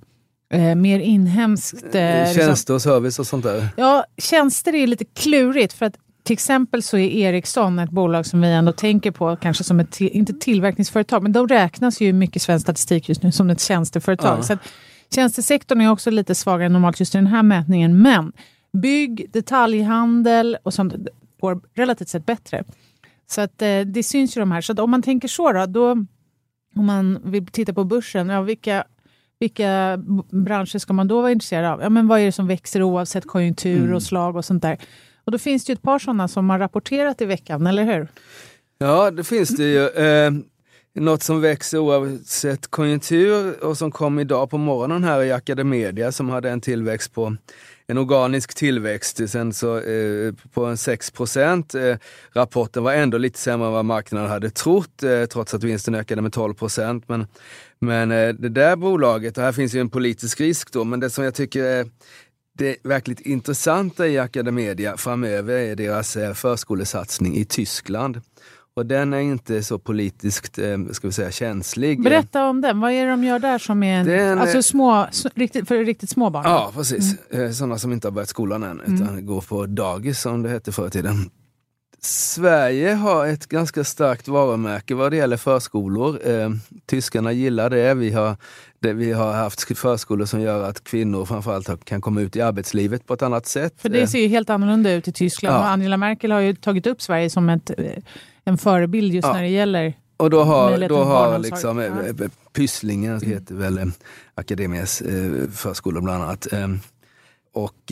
eh, 0.54 0.75
mer 0.75 1.00
inhemskt... 1.00 1.84
Eh, 1.84 1.92
Tjänster 1.92 2.48
liksom, 2.48 2.75
och 2.75 2.81
service 2.81 3.19
och 3.19 3.27
sånt 3.27 3.44
där? 3.44 3.68
Ja, 3.77 4.06
tjänster 4.18 4.75
är 4.75 4.88
lite 4.88 5.06
klurigt 5.06 5.74
för 5.74 5.86
att 5.86 5.95
till 6.24 6.34
exempel 6.34 6.84
så 6.84 6.98
är 6.98 7.10
Ericsson 7.10 7.80
ett 7.80 7.90
bolag 7.90 8.26
som 8.26 8.42
vi 8.42 8.48
ändå 8.48 8.72
tänker 8.72 9.12
på 9.12 9.36
kanske 9.36 9.64
som 9.64 9.80
ett, 9.80 10.02
inte 10.02 10.34
tillverkningsföretag, 10.34 11.24
men 11.24 11.32
de 11.32 11.48
räknas 11.48 12.01
ju 12.01 12.08
i 12.08 12.13
mycket 12.13 12.42
svensk 12.42 12.63
statistik 12.63 13.10
just 13.10 13.24
nu 13.24 13.32
som 13.32 13.50
ett 13.50 13.62
tjänsteföretag. 13.62 14.38
Ja. 14.40 14.44
Så 14.44 14.58
tjänstesektorn 15.16 15.82
är 15.82 15.92
också 15.92 16.10
lite 16.10 16.36
svagare 16.36 16.66
än 16.66 16.74
normalt 16.74 17.00
just 17.00 17.16
i 17.16 17.18
den 17.18 17.28
här 17.28 17.44
mätningen, 17.44 18.01
men 18.01 18.32
bygg, 18.74 19.30
detaljhandel 19.32 20.58
och 20.63 20.74
sånt 20.74 20.94
går 21.40 21.62
relativt 21.74 22.10
sett 22.10 22.25
bättre. 22.25 22.63
Så 23.28 23.42
att 23.42 23.62
eh, 23.62 23.80
det 23.80 24.04
syns 24.04 24.38
ju 24.38 24.40
de 24.40 24.51
här. 24.51 24.62
Så 24.62 24.84
om 24.84 24.92
man 24.92 25.01
tänker 25.01 25.28
så 25.28 25.51
då, 25.51 25.66
då, 25.66 25.92
om 26.75 26.86
man 26.86 27.20
vill 27.24 27.46
titta 27.46 27.74
på 27.74 27.84
börsen, 27.84 28.30
ja, 28.30 28.42
vilka 28.42 28.84
vilka 29.40 29.98
branscher 30.30 30.78
ska 30.78 30.94
man 30.94 31.08
då 31.08 31.22
vara 31.22 31.32
intresserad 31.32 31.66
av? 31.66 31.82
Ja, 31.82 31.90
men 31.90 32.08
vad 32.08 32.20
är 32.20 32.25
det 32.25 32.32
som 32.32 32.48
växer 32.48 32.84
oavsett 32.84 33.28
konjunktur 33.28 33.84
mm. 33.84 33.96
och 33.96 34.04
slag 34.04 34.36
och 34.36 34.46
sånt 34.46 34.62
där? 34.62 34.78
Och 35.32 35.34
då 35.34 35.40
finns 35.40 35.66
det 35.66 35.72
ju 35.72 35.74
ett 35.74 35.82
par 35.82 36.00
sådana 36.00 36.28
som 36.28 36.50
har 36.50 36.60
rapporterat 36.60 37.22
i 37.22 37.26
veckan, 37.26 37.68
eller 37.68 37.84
hur? 37.84 38.08
Ja, 38.78 39.12
det 39.12 39.24
finns 39.24 39.50
det 39.50 39.64
ju. 39.64 39.88
Eh, 39.88 40.32
något 40.94 41.24
som 41.24 41.42
växer 41.42 41.78
oavsett 41.78 42.68
konjunktur 42.68 43.64
och 43.64 43.78
som 43.78 43.92
kom 43.92 44.20
idag 44.20 44.50
på 44.50 44.58
morgonen 44.58 45.04
här 45.04 45.24
i 45.24 45.32
Academedia 45.32 46.12
som 46.12 46.30
hade 46.30 46.50
en 46.50 46.62
tillväxt 46.62 47.14
på 47.14 47.36
en 47.88 47.98
organisk 47.98 48.56
tillväxt 48.56 49.30
sen 49.30 49.54
så, 49.54 49.78
eh, 49.78 50.34
på 50.54 50.66
en 50.66 50.78
6 50.78 51.12
procent. 51.12 51.76
Eh, 51.76 51.96
rapporten 52.34 52.84
var 52.84 52.94
ändå 52.94 53.18
lite 53.18 53.40
sämre 53.40 53.68
än 53.68 53.74
vad 53.74 53.86
marknaden 53.86 54.30
hade 54.30 54.50
trott, 54.50 55.04
eh, 55.04 55.26
trots 55.26 55.54
att 55.54 55.64
vinsten 55.64 55.96
ökade 55.96 56.22
med 56.22 56.34
12 56.34 56.54
procent. 56.54 57.04
Men, 57.10 57.28
men 57.80 58.12
eh, 58.12 58.30
det 58.30 58.50
där 58.50 58.76
bolaget, 58.76 59.38
och 59.38 59.44
här 59.44 59.52
finns 59.52 59.76
ju 59.76 59.80
en 59.80 59.90
politisk 59.90 60.42
risk 60.42 60.72
då, 60.72 60.84
men 60.84 61.00
det 61.00 61.10
som 61.10 61.24
jag 61.24 61.36
tycker 61.36 61.64
är 61.64 61.86
det 62.62 62.75
verkligt 62.84 63.20
intressanta 63.20 64.08
i 64.08 64.20
Academedia 64.20 64.98
framöver 64.98 65.53
är 65.53 65.75
deras 65.75 66.15
eh, 66.15 66.34
förskolesatsning 66.34 67.38
i 67.38 67.46
Tyskland. 67.46 68.22
Och 68.74 68.86
den 68.86 69.13
är 69.13 69.20
inte 69.20 69.63
så 69.63 69.80
politiskt 69.80 70.60
eh, 70.60 70.77
ska 70.91 71.08
vi 71.08 71.13
säga, 71.13 71.32
känslig. 71.32 72.03
Berätta 72.03 72.46
om 72.46 72.62
den. 72.62 72.80
Vad 72.80 72.91
är 72.91 73.06
det 73.06 73.12
de 73.12 73.24
gör 73.24 73.39
där 73.39 73.58
som 73.58 73.84
är 73.84 74.06
den, 74.06 74.39
alltså 74.39 74.63
små, 74.63 75.08
riktigt, 75.36 75.68
för 75.68 75.77
riktigt 75.77 76.10
små 76.10 76.30
barn? 76.30 76.44
Ja, 76.46 76.72
precis. 76.75 77.15
Mm. 77.32 77.46
Eh, 77.46 77.51
sådana 77.51 77.77
som 77.77 77.91
inte 77.91 78.08
har 78.08 78.12
börjat 78.12 78.30
skolan 78.30 78.63
än, 78.63 78.82
utan 78.82 79.10
mm. 79.10 79.25
går 79.25 79.41
på 79.41 79.65
dagis 79.65 80.22
som 80.22 80.41
det 80.41 80.50
hette 80.50 80.72
förr 80.72 80.88
i 80.88 80.91
tiden. 80.91 81.30
Sverige 82.03 82.94
har 82.94 83.27
ett 83.27 83.48
ganska 83.48 83.84
starkt 83.84 84.27
varumärke 84.27 84.96
vad 84.96 85.12
det 85.12 85.18
gäller 85.18 85.38
förskolor. 85.38 86.30
Eh, 86.30 86.50
tyskarna 86.86 87.32
gillar 87.32 87.70
det. 87.70 87.94
Vi 87.94 88.12
har, 88.12 88.36
det. 88.82 88.94
vi 88.94 89.12
har 89.12 89.34
haft 89.34 89.78
förskolor 89.78 90.26
som 90.26 90.42
gör 90.42 90.64
att 90.64 90.84
kvinnor 90.84 91.26
framförallt 91.26 91.86
kan 91.86 92.02
komma 92.02 92.22
ut 92.22 92.36
i 92.36 92.42
arbetslivet 92.42 93.08
på 93.08 93.14
ett 93.14 93.22
annat 93.22 93.46
sätt. 93.46 93.74
För 93.78 93.90
det 93.90 94.08
ser 94.08 94.20
ju 94.20 94.28
helt 94.28 94.50
annorlunda 94.50 94.92
ut 94.92 95.08
i 95.08 95.12
Tyskland. 95.12 95.56
Ja. 95.56 95.70
Angela 95.70 95.98
Merkel 95.98 96.32
har 96.32 96.40
ju 96.40 96.56
tagit 96.56 96.88
upp 96.88 97.02
Sverige 97.02 97.30
som 97.30 97.50
ett, 97.50 97.72
eh, 97.78 97.86
en 98.46 98.58
förebild 98.58 99.14
just 99.14 99.28
ja. 99.28 99.34
när 99.34 99.42
det 99.42 99.50
gäller 99.50 99.94
och 100.18 100.30
då 100.30 100.44
har, 100.44 100.88
då 100.88 101.04
har 101.04 101.40
liksom 101.40 101.78
ja. 101.78 101.86
Eh, 101.86 102.08
eh, 102.08 102.30
Pysslingen, 102.54 103.20
det 103.20 103.26
heter 103.26 103.56
väl 103.56 103.92
Akademias 104.36 105.04
förskolor 105.54 106.02
bland 106.02 106.24
annat. 106.24 106.48
Och 107.54 107.92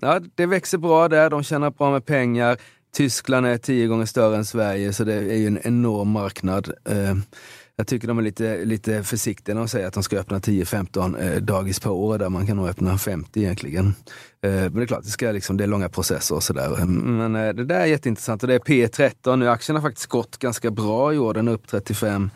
ja, 0.00 0.20
det 0.34 0.46
växer 0.46 0.78
bra 0.78 1.08
där, 1.08 1.30
de 1.30 1.42
tjänar 1.42 1.70
bra 1.70 1.90
med 1.90 2.06
pengar. 2.06 2.56
Tyskland 2.94 3.46
är 3.46 3.58
tio 3.58 3.86
gånger 3.86 4.06
större 4.06 4.36
än 4.36 4.44
Sverige 4.44 4.92
så 4.92 5.04
det 5.04 5.14
är 5.14 5.36
ju 5.36 5.46
en 5.46 5.58
enorm 5.62 6.08
marknad. 6.08 6.72
Jag 7.78 7.86
tycker 7.86 8.08
de 8.08 8.18
är 8.18 8.22
lite, 8.22 8.64
lite 8.64 9.02
försiktiga 9.02 9.54
när 9.54 9.62
de 9.62 9.68
säger 9.68 9.86
att 9.86 9.94
de 9.94 10.02
ska 10.02 10.18
öppna 10.18 10.38
10-15 10.38 11.20
eh, 11.20 11.40
dagis 11.42 11.80
per 11.80 11.90
år 11.90 12.18
där 12.18 12.28
man 12.28 12.46
kan 12.46 12.56
nog 12.56 12.68
öppna 12.68 12.98
50 12.98 13.40
egentligen. 13.40 13.86
Eh, 14.42 14.50
men 14.50 14.74
det 14.74 14.82
är 14.82 14.86
klart, 14.86 15.02
det, 15.04 15.10
ska 15.10 15.32
liksom, 15.32 15.56
det 15.56 15.64
är 15.64 15.68
långa 15.68 15.88
processer 15.88 16.34
och 16.34 16.42
sådär. 16.42 16.82
Mm, 16.82 17.16
men 17.16 17.36
eh, 17.36 17.54
det 17.54 17.64
där 17.64 17.80
är 17.80 17.86
jätteintressant 17.86 18.42
och 18.42 18.48
det 18.48 18.54
är 18.54 18.58
P13 18.58 19.36
nu. 19.36 19.48
Aktien 19.48 19.76
har 19.76 19.82
faktiskt 19.82 20.06
gått 20.06 20.38
ganska 20.38 20.70
bra 20.70 21.14
i 21.14 21.18
år, 21.18 21.34
den 21.34 21.48
är 21.48 21.52
upp 21.52 21.68
35 21.68 22.30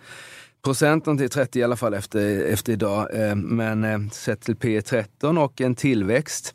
procent, 0.64 1.04
till 1.04 1.30
30 1.30 1.58
i 1.58 1.62
alla 1.62 1.76
fall 1.76 1.94
efter, 1.94 2.44
efter 2.44 2.72
idag. 2.72 3.28
Eh, 3.28 3.34
men 3.34 3.84
eh, 3.84 4.10
sett 4.12 4.40
till 4.40 4.56
P13 4.56 5.44
och 5.44 5.60
en 5.60 5.74
tillväxt 5.74 6.54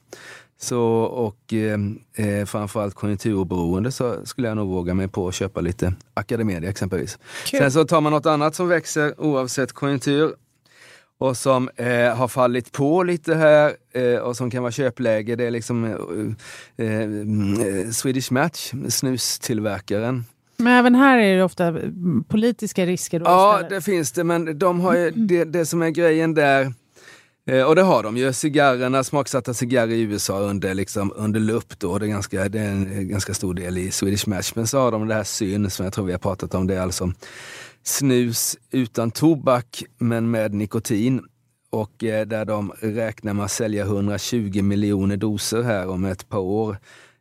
så, 0.60 0.82
och 1.02 1.54
eh, 1.54 1.80
eh, 2.26 2.46
framförallt 2.46 2.94
konjunkturoberoende 2.94 3.92
så 3.92 4.26
skulle 4.26 4.48
jag 4.48 4.58
nog 4.58 4.70
våga 4.70 4.94
mig 4.94 5.08
på 5.08 5.28
att 5.28 5.36
köpa 5.36 5.62
lite 5.62 5.94
Academedia 6.14 6.70
exempelvis. 6.70 7.18
Kul. 7.46 7.60
Sen 7.60 7.72
så 7.72 7.86
tar 7.86 8.02
man 8.02 8.12
något 8.12 8.26
annat 8.26 8.56
som 8.56 8.68
växer 8.68 9.22
oavsett 9.22 9.72
konjunktur 9.72 10.36
och 11.18 11.38
som 11.38 11.70
eh, 11.76 12.16
har 12.16 12.28
fallit 12.28 12.72
på 12.72 13.04
lite 13.04 13.36
här 13.36 13.74
eh, 13.94 14.20
och 14.20 14.38
som 14.38 14.52
kan 14.52 14.64
vara 14.64 14.72
köpläge. 14.72 15.36
Det 15.36 15.46
är 15.46 15.52
liksom 15.52 15.86
eh, 16.78 16.88
eh, 16.88 17.90
Swedish 17.92 18.32
Match, 18.32 18.72
snustillverkaren. 18.90 20.26
Men 20.58 20.74
även 20.74 20.96
här 20.96 21.18
är 21.18 21.38
det 21.38 21.44
ofta 21.44 21.76
politiska 22.28 22.86
risker? 22.86 23.20
Då 23.20 23.26
ja, 23.26 23.54
istället. 23.56 23.70
det 23.70 23.82
finns 23.92 24.12
det, 24.12 24.24
men 24.24 24.60
de 24.60 24.80
har 24.80 24.96
ju, 24.96 25.12
det, 25.12 25.44
det 25.44 25.66
som 25.66 25.82
är 25.82 25.90
grejen 25.90 26.34
där 26.34 26.74
Eh, 27.48 27.64
och 27.64 27.76
det 27.76 27.82
har 27.82 28.04
de 28.04 28.18
ju. 28.18 28.34
Cigarrerna, 28.34 29.04
smaksatta 29.04 29.54
cigarrer 29.54 29.92
i 29.92 30.02
USA 30.02 30.40
under, 30.40 30.74
liksom, 30.74 31.14
under 31.16 31.40
lupp 31.40 31.80
då. 31.80 31.98
Det 31.98 32.06
är, 32.06 32.08
ganska, 32.08 32.50
det 32.50 32.60
är 32.60 32.72
en 32.72 32.92
eh, 32.92 33.02
ganska 33.02 33.34
stor 33.34 33.54
del 33.54 33.78
i 33.78 33.92
Swedish 33.92 34.28
Match. 34.28 34.52
Men 34.56 34.68
så 34.68 34.80
har 34.80 34.92
de 34.92 35.08
det 35.08 35.14
här 35.14 35.24
syn 35.24 35.70
som 35.70 35.84
jag 35.84 35.94
tror 35.94 36.06
vi 36.06 36.12
har 36.12 36.20
pratat 36.20 36.54
om. 36.56 36.68
Det 36.68 36.76
är 36.76 36.82
alltså 36.82 37.12
snus 37.84 38.58
utan 38.72 39.12
tobak 39.12 39.84
men 39.98 40.32
med 40.32 40.54
nikotin. 40.54 41.22
Och 41.70 42.04
eh, 42.04 42.26
där 42.26 42.46
de 42.46 42.72
räknar 42.82 43.34
med 43.34 43.46
att 43.46 43.52
sälja 43.52 43.84
120 43.84 44.62
miljoner 44.62 45.18
doser 45.18 45.62
här 45.62 45.88
om 45.88 46.06
ett 46.06 46.30
par 46.30 46.40
år. 46.40 46.78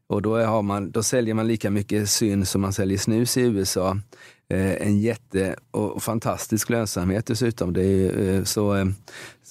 Och 0.07 0.23
då, 0.23 0.39
har 0.39 0.63
man, 0.63 0.91
då 0.91 1.03
säljer 1.03 1.35
man 1.35 1.47
lika 1.47 1.71
mycket 1.71 2.11
syn 2.11 2.47
som 2.47 2.61
man 2.61 2.73
säljer 2.73 2.99
snus 2.99 3.37
i 3.37 3.41
USA. 3.41 3.97
Eh, 4.49 4.87
en 4.87 5.01
jätte 5.01 5.57
och 5.71 6.03
fantastisk 6.03 6.71
lönsamhet 6.71 7.27
dessutom. 7.27 7.73
Det 7.73 7.83
är, 7.83 8.35
eh, 8.35 8.45
så, 8.45 8.75
eh, 8.75 8.87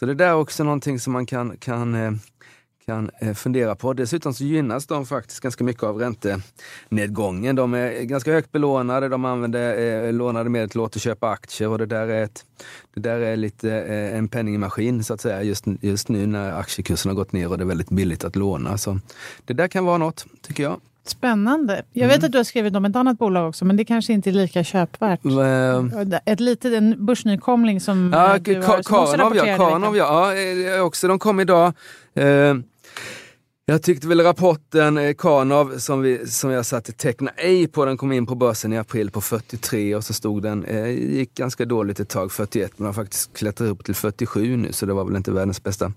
så 0.03 0.07
det 0.07 0.13
där 0.13 0.27
är 0.27 0.35
också 0.35 0.63
någonting 0.63 0.99
som 0.99 1.13
man 1.13 1.25
kan, 1.25 1.57
kan 1.57 1.95
eh, 1.95 2.11
kan 2.85 3.09
eh, 3.21 3.33
fundera 3.33 3.75
på. 3.75 3.93
Dessutom 3.93 4.33
så 4.33 4.43
gynnas 4.43 4.87
de 4.87 5.05
faktiskt 5.05 5.39
ganska 5.39 5.63
mycket 5.63 5.83
av 5.83 5.99
räntenedgången. 5.99 7.55
De 7.55 7.73
är 7.73 8.01
ganska 8.03 8.31
högt 8.31 8.51
belånade, 8.51 9.09
de 9.09 9.25
använder 9.25 10.03
eh, 10.05 10.13
lånade 10.13 10.49
medel 10.49 10.69
till 10.69 10.79
att 10.79 10.85
återköpa 10.85 11.29
aktier 11.29 11.69
och 11.69 11.77
det 11.77 11.85
där 11.85 12.07
är, 12.07 12.23
ett, 12.23 12.45
det 12.93 12.99
där 12.99 13.19
är 13.19 13.35
lite 13.35 13.71
eh, 13.71 14.17
en 14.17 14.27
penningmaskin 14.27 15.03
så 15.03 15.13
att 15.13 15.21
säga 15.21 15.43
just, 15.43 15.65
just 15.81 16.09
nu 16.09 16.27
när 16.27 16.53
aktiekursen 16.59 17.09
har 17.09 17.15
gått 17.15 17.31
ner 17.31 17.49
och 17.49 17.57
det 17.57 17.63
är 17.63 17.67
väldigt 17.67 17.89
billigt 17.89 18.23
att 18.23 18.35
låna. 18.35 18.77
Så 18.77 18.99
det 19.45 19.53
där 19.53 19.67
kan 19.67 19.85
vara 19.85 19.97
något, 19.97 20.25
tycker 20.41 20.63
jag. 20.63 20.81
Spännande. 21.05 21.83
Jag 21.91 22.07
vet 22.07 22.17
mm. 22.17 22.25
att 22.25 22.31
du 22.31 22.37
har 22.37 22.43
skrivit 22.43 22.75
om 22.75 22.85
ett 22.85 22.95
annat 22.95 23.17
bolag 23.17 23.49
också, 23.49 23.65
men 23.65 23.77
det 23.77 23.85
kanske 23.85 24.13
inte 24.13 24.29
är 24.29 24.31
lika 24.31 24.63
köpvärt. 24.63 25.23
Mm. 25.23 26.13
Ett 26.25 26.39
litet, 26.39 26.73
en 26.73 27.05
börsnykomling 27.05 27.81
som 27.81 28.11
ja, 28.13 28.37
du 28.39 28.55
har, 28.55 28.81
som 28.81 28.83
Karnov, 28.83 29.35
ja, 29.35 29.57
Karnov, 29.57 29.97
ja, 29.97 30.35
ja, 30.35 30.81
också. 30.81 31.07
De 31.07 31.19
kom 31.19 31.39
idag. 31.39 31.73
Eh, 32.15 32.55
jag 33.65 33.83
tyckte 33.83 34.07
väl 34.07 34.21
rapporten 34.21 34.97
eh, 34.97 35.77
som, 35.77 36.01
vi, 36.01 36.27
som 36.27 36.51
jag 36.51 36.65
satte 36.65 36.91
teckna 36.91 37.31
ej 37.37 37.67
på, 37.67 37.85
den 37.85 37.97
kom 37.97 38.11
in 38.11 38.25
på 38.25 38.35
börsen 38.35 38.73
i 38.73 38.77
april 38.77 39.11
på 39.11 39.21
43 39.21 39.95
och 39.95 40.03
så 40.03 40.13
stod 40.13 40.43
den, 40.43 40.65
eh, 40.65 40.89
gick 40.89 41.33
ganska 41.33 41.65
dåligt 41.65 41.99
ett 41.99 42.09
tag, 42.09 42.31
41, 42.31 42.71
men 42.77 42.85
har 42.85 42.93
faktiskt 42.93 43.33
klättrat 43.33 43.69
upp 43.69 43.85
till 43.85 43.95
47 43.95 44.57
nu 44.57 44.71
så 44.71 44.85
det 44.85 44.93
var 44.93 45.05
väl 45.05 45.15
inte 45.15 45.31
världens 45.31 45.63
bästa 45.63 45.91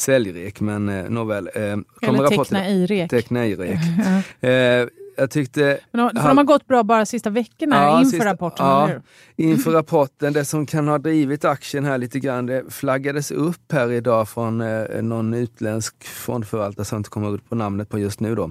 säljrek, 0.00 0.60
men 0.60 0.88
eh, 0.88 1.10
nåväl. 1.10 1.50
Eh, 1.54 1.62
Eller 1.62 2.28
teckna 2.28 2.68
i-rek. 2.68 3.10
Teckna 3.10 3.46
i-rek. 3.46 3.78
eh, 4.40 4.88
jag 5.20 5.30
tyckte... 5.30 5.78
Men 5.92 6.14
de, 6.14 6.20
för 6.20 6.28
de 6.28 6.36
har 6.36 6.44
gått 6.44 6.66
bra 6.66 6.82
bara 6.82 7.06
sista 7.06 7.30
veckorna 7.30 7.76
ja, 7.76 7.98
inför 7.98 8.10
sista, 8.10 8.24
rapporten? 8.24 8.66
Ja, 8.66 8.90
inför 9.36 9.70
rapporten. 9.70 10.32
Det 10.32 10.44
som 10.44 10.66
kan 10.66 10.88
ha 10.88 10.98
drivit 10.98 11.44
aktien 11.44 11.84
här 11.84 11.98
lite 11.98 12.18
grann, 12.18 12.46
det 12.46 12.64
flaggades 12.68 13.30
upp 13.30 13.72
här 13.72 13.92
idag 13.92 14.28
från 14.28 14.60
eh, 14.60 15.02
någon 15.02 15.34
utländsk 15.34 16.04
fondförvaltare 16.04 16.84
som 16.84 16.96
jag 16.96 17.00
inte 17.00 17.10
kommer 17.10 17.34
ut 17.34 17.48
på 17.48 17.54
namnet 17.54 17.88
på 17.88 17.98
just 17.98 18.20
nu 18.20 18.34
då. 18.34 18.50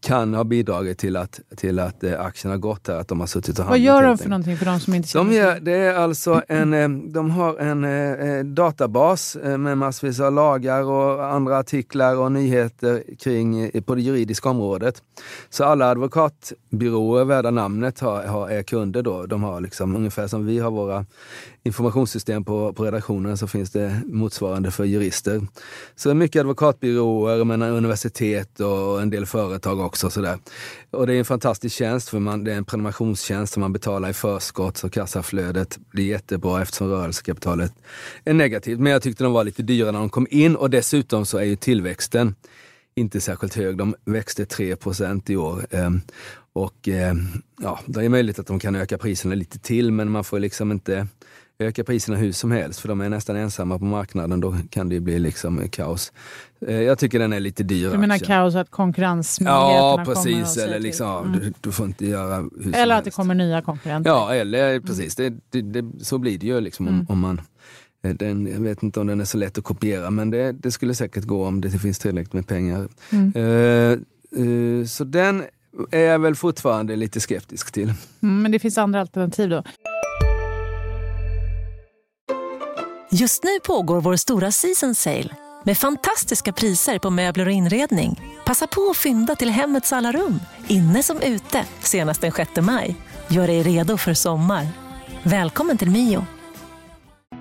Kan 0.00 0.34
ha 0.34 0.44
bidragit 0.44 0.98
till 0.98 1.16
att, 1.16 1.40
till 1.56 1.78
att 1.78 2.04
eh, 2.04 2.20
aktien 2.20 2.50
har 2.50 2.58
gått 2.58 2.88
här, 2.88 2.94
att 2.94 3.08
de 3.08 3.20
har 3.20 3.26
suttit 3.26 3.58
och 3.58 3.64
handlat. 3.64 3.70
Vad 3.70 3.78
gör 3.78 4.02
de 4.02 4.18
för 4.18 4.28
någonting 4.28 4.56
för 4.56 4.64
de 4.64 4.80
som 4.80 4.94
inte 4.94 5.08
känner 5.08 5.30
de 5.30 5.36
gör, 5.36 5.60
Det 5.60 5.72
är 5.72 5.94
alltså 5.94 6.42
en, 6.48 6.74
eh, 6.74 6.88
de 6.88 7.30
har 7.30 7.58
en 7.58 7.84
eh, 7.84 8.44
databas 8.44 9.36
med 9.42 9.78
massvis 9.78 10.20
av 10.20 10.32
lagar 10.32 10.82
och 10.82 11.24
andra 11.24 11.58
artiklar 11.58 12.16
och 12.16 12.32
nyheter 12.32 13.02
kring 13.18 13.82
på 13.82 13.94
det 13.94 14.02
juridiska 14.02 14.48
området. 14.48 15.02
Så 15.50 15.64
alla 15.64 15.90
advokatbyråer 15.90 17.24
värda 17.24 17.50
namnet 17.50 18.00
har, 18.00 18.22
har, 18.22 18.48
är 18.48 18.62
kunder 18.62 19.02
då. 19.02 19.26
De 19.26 19.42
har 19.42 19.60
liksom 19.60 19.96
ungefär 19.96 20.26
som 20.26 20.46
vi 20.46 20.58
har 20.58 20.70
våra 20.70 21.06
informationssystem 21.62 22.44
på, 22.44 22.72
på 22.72 22.84
redaktionen 22.84 23.38
så 23.38 23.46
finns 23.46 23.70
det 23.70 24.02
motsvarande 24.06 24.70
för 24.70 24.84
jurister. 24.84 25.46
Så 25.96 26.14
mycket 26.14 26.40
advokatbyråer, 26.40 27.44
men 27.44 27.62
universitet 27.62 28.60
och 28.60 29.02
en 29.02 29.10
del 29.10 29.26
företag 29.26 29.80
också. 29.88 30.10
Sådär. 30.10 30.38
Och 30.90 31.06
det 31.06 31.14
är 31.14 31.18
en 31.18 31.24
fantastisk 31.24 31.76
tjänst 31.76 32.08
för 32.08 32.18
man, 32.18 32.44
det 32.44 32.52
är 32.52 32.56
en 32.56 32.64
prenumerationstjänst 32.64 33.52
som 33.52 33.60
man 33.60 33.72
betalar 33.72 34.10
i 34.10 34.12
förskott 34.12 34.76
så 34.76 34.90
kassaflödet 34.90 35.78
blir 35.90 36.06
jättebra 36.06 36.62
eftersom 36.62 36.88
rörelsekapitalet 36.88 37.72
är 38.24 38.34
negativt. 38.34 38.80
Men 38.80 38.92
jag 38.92 39.02
tyckte 39.02 39.24
de 39.24 39.32
var 39.32 39.44
lite 39.44 39.62
dyra 39.62 39.90
när 39.90 39.98
de 39.98 40.10
kom 40.10 40.26
in 40.30 40.56
och 40.56 40.70
dessutom 40.70 41.26
så 41.26 41.38
är 41.38 41.44
ju 41.44 41.56
tillväxten 41.56 42.34
inte 42.94 43.20
särskilt 43.20 43.54
hög. 43.54 43.76
De 43.76 43.94
växte 44.04 44.44
3% 44.44 45.30
i 45.30 45.36
år. 45.36 45.66
Ehm, 45.70 46.00
och 46.52 46.88
ehm, 46.88 47.26
ja, 47.60 47.80
det 47.86 48.04
är 48.04 48.08
möjligt 48.08 48.38
att 48.38 48.46
de 48.46 48.58
kan 48.60 48.76
öka 48.76 48.98
priserna 48.98 49.34
lite 49.34 49.58
till 49.58 49.92
men 49.92 50.10
man 50.10 50.24
får 50.24 50.38
liksom 50.38 50.72
inte 50.72 51.06
öka 51.58 51.84
priserna 51.84 52.16
hur 52.16 52.32
som 52.32 52.50
helst 52.50 52.80
för 52.80 52.88
de 52.88 53.00
är 53.00 53.08
nästan 53.08 53.36
ensamma 53.36 53.78
på 53.78 53.84
marknaden. 53.84 54.40
Då 54.40 54.56
kan 54.70 54.88
det 54.88 55.00
bli 55.00 55.18
liksom 55.18 55.68
kaos. 55.68 56.12
Eh, 56.66 56.80
jag 56.80 56.98
tycker 56.98 57.18
den 57.18 57.32
är 57.32 57.40
lite 57.40 57.62
dyr. 57.62 57.90
Du 57.90 57.98
menar 57.98 58.14
aktien. 58.14 58.28
kaos 58.28 58.54
att 58.54 58.70
konkurrensmöjligheterna 58.70 59.76
Ja 59.76 60.04
precis, 60.04 60.56
eller 60.56 60.80
liksom, 60.80 61.26
mm. 61.26 61.40
du, 61.40 61.52
du, 61.60 61.72
får 61.72 61.86
inte 61.86 62.06
göra 62.06 62.36
hur 62.36 62.76
Eller 62.76 62.94
att 62.94 63.04
det 63.04 63.10
kommer 63.10 63.34
nya 63.34 63.62
konkurrenter. 63.62 64.10
Ja, 64.10 64.34
eller 64.34 64.80
precis. 64.80 65.16
Det, 65.16 65.34
det, 65.50 65.62
det, 65.62 66.04
så 66.04 66.18
blir 66.18 66.38
det 66.38 66.46
ju 66.46 66.60
liksom 66.60 66.88
mm. 66.88 67.00
om, 67.00 67.06
om 67.08 67.20
man 67.20 67.40
Eh, 68.02 68.14
den, 68.14 68.46
jag 68.46 68.60
vet 68.60 68.82
inte 68.82 69.00
om 69.00 69.06
den 69.06 69.20
är 69.20 69.24
så 69.24 69.38
lätt 69.38 69.58
att 69.58 69.64
kopiera 69.64 70.10
men 70.10 70.30
det, 70.30 70.52
det 70.52 70.70
skulle 70.70 70.94
säkert 70.94 71.24
gå 71.24 71.46
om 71.46 71.60
det 71.60 71.70
finns 71.70 71.98
tillräckligt 71.98 72.32
med 72.32 72.46
pengar. 72.46 72.88
Mm. 73.12 73.36
Uh, 73.36 73.98
uh, 74.38 74.84
så 74.84 75.04
den 75.04 75.42
är 75.90 76.00
jag 76.00 76.18
väl 76.18 76.34
fortfarande 76.34 76.96
lite 76.96 77.20
skeptisk 77.20 77.72
till. 77.72 77.92
Mm, 78.22 78.42
men 78.42 78.52
det 78.52 78.58
finns 78.58 78.78
andra 78.78 79.00
alternativ 79.00 79.50
då? 79.50 79.62
Just 83.10 83.44
nu 83.44 83.60
pågår 83.66 84.00
vår 84.00 84.16
stora 84.16 84.52
season 84.52 84.94
sale 84.94 85.28
med 85.64 85.78
fantastiska 85.78 86.52
priser 86.52 86.98
på 86.98 87.10
möbler 87.10 87.46
och 87.46 87.52
inredning. 87.52 88.20
Passa 88.46 88.66
på 88.66 88.88
att 88.90 88.96
fynda 88.96 89.34
till 89.34 89.50
hemmets 89.50 89.92
alla 89.92 90.12
rum, 90.12 90.40
inne 90.66 91.02
som 91.02 91.20
ute, 91.22 91.64
senast 91.80 92.20
den 92.20 92.32
6 92.32 92.50
maj. 92.60 92.96
Gör 93.28 93.46
dig 93.46 93.62
redo 93.62 93.96
för 93.96 94.14
sommar. 94.14 94.66
Välkommen 95.22 95.78
till 95.78 95.90
Mio. 95.90 96.26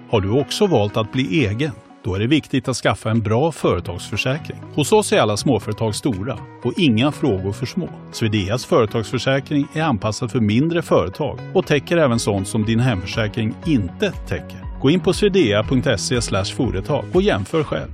Har 0.09 0.21
du 0.21 0.41
också 0.41 0.67
valt 0.67 0.97
att 0.97 1.11
bli 1.11 1.45
egen? 1.45 1.71
Då 2.03 2.15
är 2.15 2.19
det 2.19 2.27
viktigt 2.27 2.67
att 2.67 2.77
skaffa 2.77 3.11
en 3.11 3.21
bra 3.21 3.51
företagsförsäkring. 3.51 4.59
Hos 4.75 4.91
oss 4.91 5.13
är 5.13 5.19
alla 5.19 5.37
småföretag 5.37 5.95
stora 5.95 6.37
och 6.63 6.73
inga 6.77 7.11
frågor 7.11 7.53
för 7.53 7.65
små. 7.65 7.89
Swedeas 8.11 8.65
företagsförsäkring 8.65 9.67
är 9.73 9.81
anpassad 9.81 10.31
för 10.31 10.39
mindre 10.39 10.81
företag 10.81 11.39
och 11.53 11.65
täcker 11.65 11.97
även 11.97 12.19
sånt 12.19 12.47
som 12.47 12.65
din 12.65 12.79
hemförsäkring 12.79 13.55
inte 13.65 14.11
täcker. 14.11 14.66
Gå 14.81 14.89
in 14.89 14.99
på 14.99 15.13
swedea.se 15.13 16.21
företag 16.55 17.05
och 17.13 17.21
jämför 17.21 17.63
själv. 17.63 17.89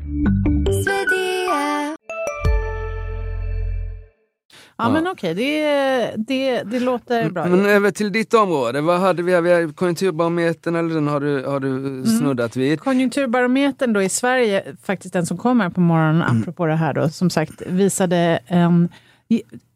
Ja, 4.77 4.89
men 4.89 5.07
okej, 5.07 5.33
det, 5.33 6.13
det, 6.17 6.63
det 6.63 6.79
låter 6.79 7.29
bra. 7.29 7.45
Men 7.45 7.65
över 7.65 7.91
till 7.91 8.11
ditt 8.11 8.33
område, 8.33 8.81
vad 8.81 8.99
hade 8.99 9.23
vi? 9.23 9.41
vi 9.41 9.53
har 9.53 9.73
konjunkturbarometern, 9.73 10.75
eller 10.75 10.95
den 10.95 11.07
har 11.07 11.19
du, 11.19 11.45
har 11.45 11.59
du 11.59 11.67
Mm. 11.69 12.05
snuddat 12.05 12.55
vid? 12.55 12.79
Konjunkturbarometern 12.79 13.93
då 13.93 14.01
i 14.01 14.09
Sverige, 14.09 14.63
faktiskt 14.83 15.13
den 15.13 15.25
som 15.25 15.37
kommer 15.37 15.69
på 15.69 15.79
morgonen, 15.81 16.21
Mm. 16.21 16.41
apropå 16.41 16.65
det 16.65 16.75
här 16.75 16.93
då, 16.93 17.09
som 17.09 17.29
sagt, 17.29 17.61
visade 17.67 18.39
en 18.47 18.89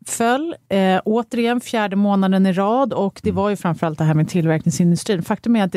föll 0.09 0.55
eh, 0.69 1.01
återigen 1.05 1.61
fjärde 1.61 1.95
månaden 1.95 2.45
i 2.45 2.53
rad. 2.53 2.93
Och 2.93 3.19
det 3.23 3.31
var 3.31 3.49
ju 3.49 3.55
framförallt 3.55 3.97
det 3.97 4.03
här 4.03 4.13
med 4.13 4.29
tillverkningsindustrin. 4.29 5.23
Faktum 5.23 5.55
är 5.55 5.63
att 5.63 5.75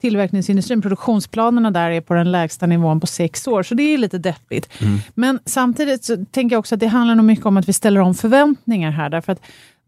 tillverkningsindustrin, 0.00 0.82
produktionsplanerna 0.82 1.70
där 1.70 1.90
är 1.90 2.00
på 2.00 2.14
den 2.14 2.32
lägsta 2.32 2.66
nivån 2.66 3.00
på 3.00 3.06
sex 3.06 3.48
år, 3.48 3.62
så 3.62 3.74
det 3.74 3.82
är 3.82 3.98
lite 3.98 4.18
deppigt. 4.18 4.68
Men 5.14 5.38
samtidigt 5.44 6.04
så 6.04 6.24
tänker 6.30 6.54
jag 6.54 6.60
också 6.60 6.74
att 6.74 6.80
det 6.80 6.86
handlar 6.86 7.14
nog 7.14 7.24
mycket 7.24 7.46
om 7.46 7.56
att 7.56 7.68
vi 7.68 7.72
ställer 7.72 8.00
om 8.00 8.14
förväntningar 8.14 8.90
här, 8.90 9.10
därför 9.10 9.32
att 9.32 9.40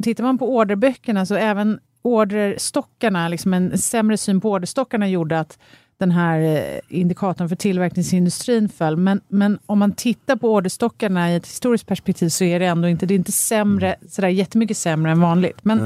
tittar 0.03 0.25
man 0.25 0.39
på 0.39 0.57
orderböckerna 0.57 1.27
så 1.27 1.35
även 1.35 1.79
orderstockarna, 2.03 3.29
liksom 3.29 3.55
en 3.55 3.79
sämre 3.79 4.17
syn 4.17 4.41
på 4.41 4.51
orderstockarna 4.51 5.09
gjorde 5.09 5.41
att 5.41 5.59
den 6.07 6.11
här 6.11 6.41
eh, 6.41 6.81
indikatorn 6.89 7.49
för 7.49 7.57
tillverkningsindustrin 7.57 8.69
föll. 8.69 8.97
Men, 8.97 9.21
men 9.29 9.59
om 9.67 9.79
man 9.79 9.93
tittar 9.93 10.37
på 10.37 10.53
orderstockarna 10.55 11.33
i 11.33 11.37
ett 11.37 11.47
historiskt 11.47 11.87
perspektiv 11.87 12.29
så 12.29 12.45
är 12.45 12.61
det 12.61 12.67
ändå 12.67 12.89
inte, 12.89 13.07
det 13.07 13.15
är 13.15 13.17
inte 13.17 13.33
sämre, 13.33 13.97
sådär 14.09 14.29
jättemycket 14.29 14.77
sämre 14.77 15.13
än 15.13 15.21
vanligt. 15.21 15.59
Men, 15.65 15.79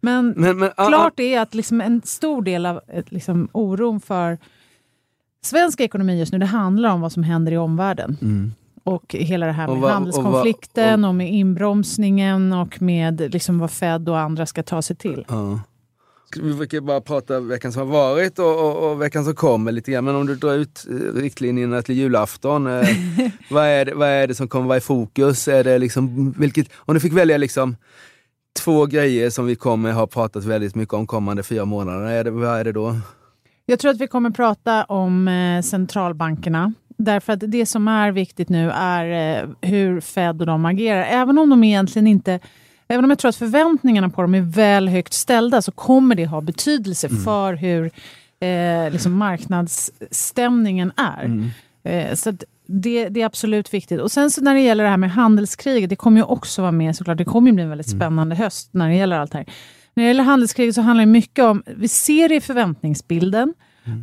men, 0.00 0.28
Men, 0.36 0.58
men, 0.58 0.70
klart 0.76 1.20
är 1.20 1.40
att 1.40 1.54
liksom 1.54 1.80
en 1.80 2.02
stor 2.04 2.42
del 2.42 2.66
av 2.66 2.80
eh, 2.88 3.04
liksom, 3.08 3.48
oron 3.52 4.00
för 4.00 4.38
svensk 5.44 5.80
ekonomi 5.80 6.18
just 6.18 6.32
nu, 6.32 6.38
det 6.38 6.46
handlar 6.46 6.90
om 6.90 7.00
vad 7.00 7.12
som 7.12 7.22
händer 7.22 7.52
i 7.52 7.56
omvärlden. 7.58 8.16
Och 8.84 9.14
hela 9.18 9.46
det 9.46 9.52
här 9.52 9.68
Och 9.68 9.72
med 9.74 9.80
vad- 9.82 9.88
och 9.90 9.94
handelskonflikten 9.94 11.02
vad- 11.02 11.08
och, 11.08 11.14
med 11.14 11.32
inbromsningen 11.32 12.52
och 12.52 12.82
med 12.82 13.20
liksom 13.32 13.58
vad 13.58 13.70
Fed 13.70 14.08
och 14.08 14.18
andra 14.18 14.46
ska 14.46 14.62
ta 14.62 14.82
sig 14.82 14.96
till. 14.96 15.24
Ja. 15.28 15.60
Vi 16.42 16.54
brukar 16.54 16.80
bara 16.80 17.00
prata 17.00 17.40
veckan 17.40 17.72
som 17.72 17.82
har 17.82 17.98
varit 17.98 18.38
och, 18.38 18.58
och, 18.58 18.90
och 18.90 19.02
veckan 19.02 19.24
som 19.24 19.34
kommer 19.34 19.72
lite 19.72 19.92
grann. 19.92 20.04
Men 20.04 20.14
om 20.14 20.26
du 20.26 20.34
drar 20.34 20.54
ut 20.54 20.86
eh, 20.90 21.20
riktlinjerna 21.20 21.82
till 21.82 21.94
julafton. 21.94 22.66
Eh, 22.66 22.88
vad, 23.50 23.64
är 23.64 23.84
det, 23.84 23.94
vad 23.94 24.08
är 24.08 24.26
det 24.26 24.34
som 24.34 24.48
kommer 24.48 24.66
vara 24.66 24.78
i 24.78 24.80
fokus? 24.80 25.48
Är 25.48 25.64
det 25.64 25.78
liksom, 25.78 26.34
vilket, 26.38 26.68
om 26.76 26.94
du 26.94 27.00
fick 27.00 27.12
välja 27.12 27.36
liksom 27.36 27.76
två 28.60 28.86
grejer 28.86 29.30
som 29.30 29.46
vi 29.46 29.56
kommer 29.56 29.92
ha 29.92 30.06
pratat 30.06 30.44
väldigt 30.44 30.74
mycket 30.74 30.94
om 30.94 31.06
kommande 31.06 31.42
fyra 31.42 31.64
månader. 31.64 32.06
Är 32.06 32.24
det, 32.24 32.30
vad 32.30 32.58
är 32.58 32.64
det 32.64 32.72
då? 32.72 32.96
Jag 33.66 33.78
tror 33.78 33.90
att 33.90 34.00
vi 34.00 34.06
kommer 34.06 34.30
prata 34.30 34.84
om 34.84 35.28
eh, 35.28 35.62
centralbankerna. 35.62 36.72
Därför 36.96 37.32
att 37.32 37.40
det 37.40 37.66
som 37.66 37.88
är 37.88 38.12
viktigt 38.12 38.48
nu 38.48 38.70
är 38.70 39.38
eh, 39.42 39.48
hur 39.60 40.00
Fed 40.00 40.40
och 40.40 40.46
de 40.46 40.64
agerar. 40.64 41.02
Även 41.02 41.38
om 41.38 41.50
de 41.50 41.64
egentligen 41.64 42.06
inte 42.06 42.40
Även 42.88 43.04
om 43.04 43.10
jag 43.10 43.18
tror 43.18 43.28
att 43.28 43.36
förväntningarna 43.36 44.08
på 44.08 44.22
dem 44.22 44.34
är 44.34 44.40
väl 44.40 44.88
högt 44.88 45.12
ställda 45.12 45.62
så 45.62 45.72
kommer 45.72 46.14
det 46.14 46.26
ha 46.26 46.40
betydelse 46.40 47.08
för 47.08 47.54
hur 47.54 47.90
eh, 48.40 48.92
liksom 48.92 49.12
marknadsstämningen 49.12 50.92
är. 50.96 51.50
Eh, 51.82 52.14
så 52.14 52.32
det, 52.66 53.08
det 53.08 53.22
är 53.22 53.26
absolut 53.26 53.74
viktigt. 53.74 54.00
Och 54.00 54.12
sen 54.12 54.30
så 54.30 54.40
när 54.40 54.54
det 54.54 54.60
gäller 54.60 54.84
det 54.84 54.90
här 54.90 54.96
med 54.96 55.10
handelskriget, 55.10 55.90
det 55.90 55.96
kommer 55.96 56.20
ju 56.20 56.24
också 56.24 56.62
vara 56.62 56.72
med 56.72 56.96
såklart. 56.96 57.18
Det 57.18 57.24
kommer 57.24 57.50
ju 57.50 57.54
bli 57.54 57.62
en 57.62 57.68
väldigt 57.68 57.90
spännande 57.90 58.36
höst 58.36 58.68
när 58.72 58.88
det 58.88 58.94
gäller 58.94 59.18
allt 59.18 59.32
det 59.32 59.38
här. 59.38 59.46
När 59.94 60.04
det 60.04 60.08
gäller 60.08 60.24
handelskriget 60.24 60.74
så 60.74 60.80
handlar 60.80 61.02
det 61.02 61.10
mycket 61.12 61.44
om, 61.44 61.62
vi 61.66 61.88
ser 61.88 62.28
det 62.28 62.34
i 62.34 62.40
förväntningsbilden 62.40 63.54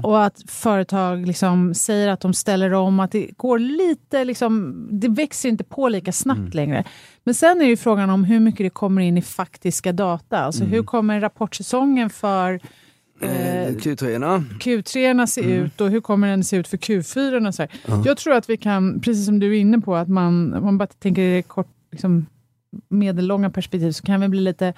och 0.04 0.26
att 0.26 0.44
företag 0.48 1.28
liksom 1.28 1.74
säger 1.74 2.08
att 2.08 2.20
de 2.20 2.34
ställer 2.34 2.74
om, 2.74 3.00
att 3.00 3.12
det 3.12 3.30
går 3.38 3.60
lite, 3.60 4.26
liksom, 4.26 4.88
det 4.92 5.08
växer 5.08 5.50
inte 5.50 5.64
på 5.64 5.90
lika 5.90 6.12
snabbt 6.12 6.54
längre. 6.54 6.84
Men 7.24 7.34
sen 7.34 7.62
är 7.62 7.66
ju 7.66 7.78
frågan 7.78 8.10
om 8.10 8.24
hur 8.24 8.40
mycket 8.40 8.66
det 8.66 8.70
kommer 8.70 9.02
in 9.02 9.18
i 9.18 9.22
faktiska 9.22 9.92
data. 9.92 10.38
Alltså 10.38 10.64
hur 10.64 10.84
kommer 10.84 11.20
rapportsäsongen 11.20 12.10
för 12.10 12.60
Eh, 13.22 13.76
Q3. 13.76 14.44
Q3 14.60 15.26
se 15.26 15.42
ut 15.42 15.82
och 15.82 15.90
hur 15.90 16.02
kommer 16.02 16.28
den 16.28 16.44
se 16.44 16.58
ut 16.58 16.68
för 16.68 16.78
Q4? 16.78 17.48
Och 17.48 17.56
så 17.56 17.62
här. 17.62 17.72
Jag 18.06 18.18
tror 18.18 18.34
att 18.34 18.50
vi 18.50 18.58
kan, 18.58 19.00
precis 19.02 19.26
som 19.26 19.40
du 19.40 19.56
är 19.56 19.60
inne 19.60 19.80
på, 19.80 19.96
att 19.96 20.08
man, 20.08 20.54
om 20.54 20.64
man 20.64 20.78
bara 20.78 20.88
tänker 20.88 21.22
i 21.22 21.36
det 21.36 21.42
kort, 21.42 21.68
liksom, 21.92 22.26
medellånga 22.90 23.50
perspektiv 23.50 23.92
så 23.92 24.04
kan 24.04 24.22
vi 24.22 24.28
bli 24.28 24.42
lite 24.42 24.68
eh, 24.68 24.74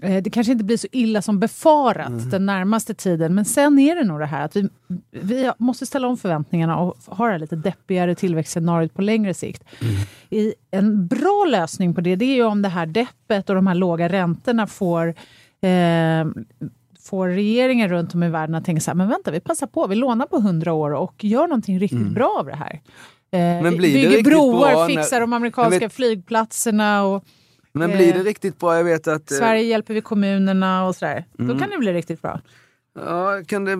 det 0.00 0.30
kanske 0.32 0.52
inte 0.52 0.64
blir 0.64 0.76
så 0.76 0.86
illa 0.92 1.22
som 1.22 1.38
befarat 1.40 2.30
den 2.30 2.46
närmaste 2.46 2.94
tiden, 2.94 3.34
men 3.34 3.44
sen 3.44 3.78
är 3.78 3.96
det 3.96 4.04
nog 4.04 4.18
det 4.20 4.26
här 4.26 4.44
att 4.44 4.56
vi, 4.56 4.68
vi 5.10 5.50
måste 5.58 5.86
ställa 5.86 6.08
om 6.08 6.16
förväntningarna 6.16 6.78
och 6.78 6.96
ha 7.06 7.26
det 7.26 7.32
här 7.32 7.38
lite 7.38 7.56
deppigare 7.56 8.14
tillväxtscenariot 8.14 8.94
på 8.94 9.02
längre 9.02 9.34
sikt. 9.34 9.64
I 10.30 10.54
en 10.70 11.06
bra 11.06 11.46
lösning 11.48 11.94
på 11.94 12.00
det, 12.00 12.16
det 12.16 12.24
är 12.24 12.34
ju 12.34 12.44
om 12.44 12.62
det 12.62 12.68
här 12.68 12.86
deppet 12.86 13.48
och 13.48 13.54
de 13.56 13.66
här 13.66 13.74
låga 13.74 14.08
räntorna 14.08 14.66
får 14.66 15.08
eh, 15.60 16.26
får 17.00 17.28
regeringen 17.28 17.88
runt 17.88 18.14
om 18.14 18.22
i 18.22 18.28
världen 18.28 18.54
att 18.54 18.64
tänka 18.64 18.80
så 18.80 18.90
här, 18.90 18.94
men 18.96 19.08
vänta, 19.08 19.30
vi 19.30 19.40
passar 19.40 19.66
på, 19.66 19.86
vi 19.86 19.94
lånar 19.94 20.26
på 20.26 20.36
100 20.36 20.72
år 20.72 20.90
och 20.94 21.24
gör 21.24 21.46
någonting 21.46 21.78
riktigt 21.80 22.08
bra 22.14 22.36
av 22.40 22.46
det 22.46 22.56
här. 22.56 22.80
Eh, 23.30 23.70
bygger 23.70 24.22
broar, 24.22 24.70
bra 24.72 24.86
när- 24.86 24.96
fixar 24.96 25.20
de 25.20 25.32
amerikanska 25.32 25.78
vet- 25.78 25.92
flygplatserna 25.92 27.02
och 27.04 27.24
Men 27.78 27.90
blir 27.90 28.12
det 28.12 28.18
Eh, 28.18 28.24
riktigt 28.24 28.58
bra? 28.58 28.76
Jag 28.76 28.84
vet 28.84 29.08
att... 29.08 29.30
eh, 29.30 29.38
Sverige 29.38 29.62
hjälper 29.62 29.94
vi 29.94 30.00
kommunerna 30.00 30.86
och 30.86 30.96
sådär. 30.96 31.24
Mm. 31.38 31.48
Då 31.48 31.60
kan 31.60 31.70
det 31.70 31.78
bli 31.78 31.92
riktigt 31.92 32.22
bra. 32.22 32.40
Ja, 33.06 33.42
kan 33.46 33.64
det 33.64 33.72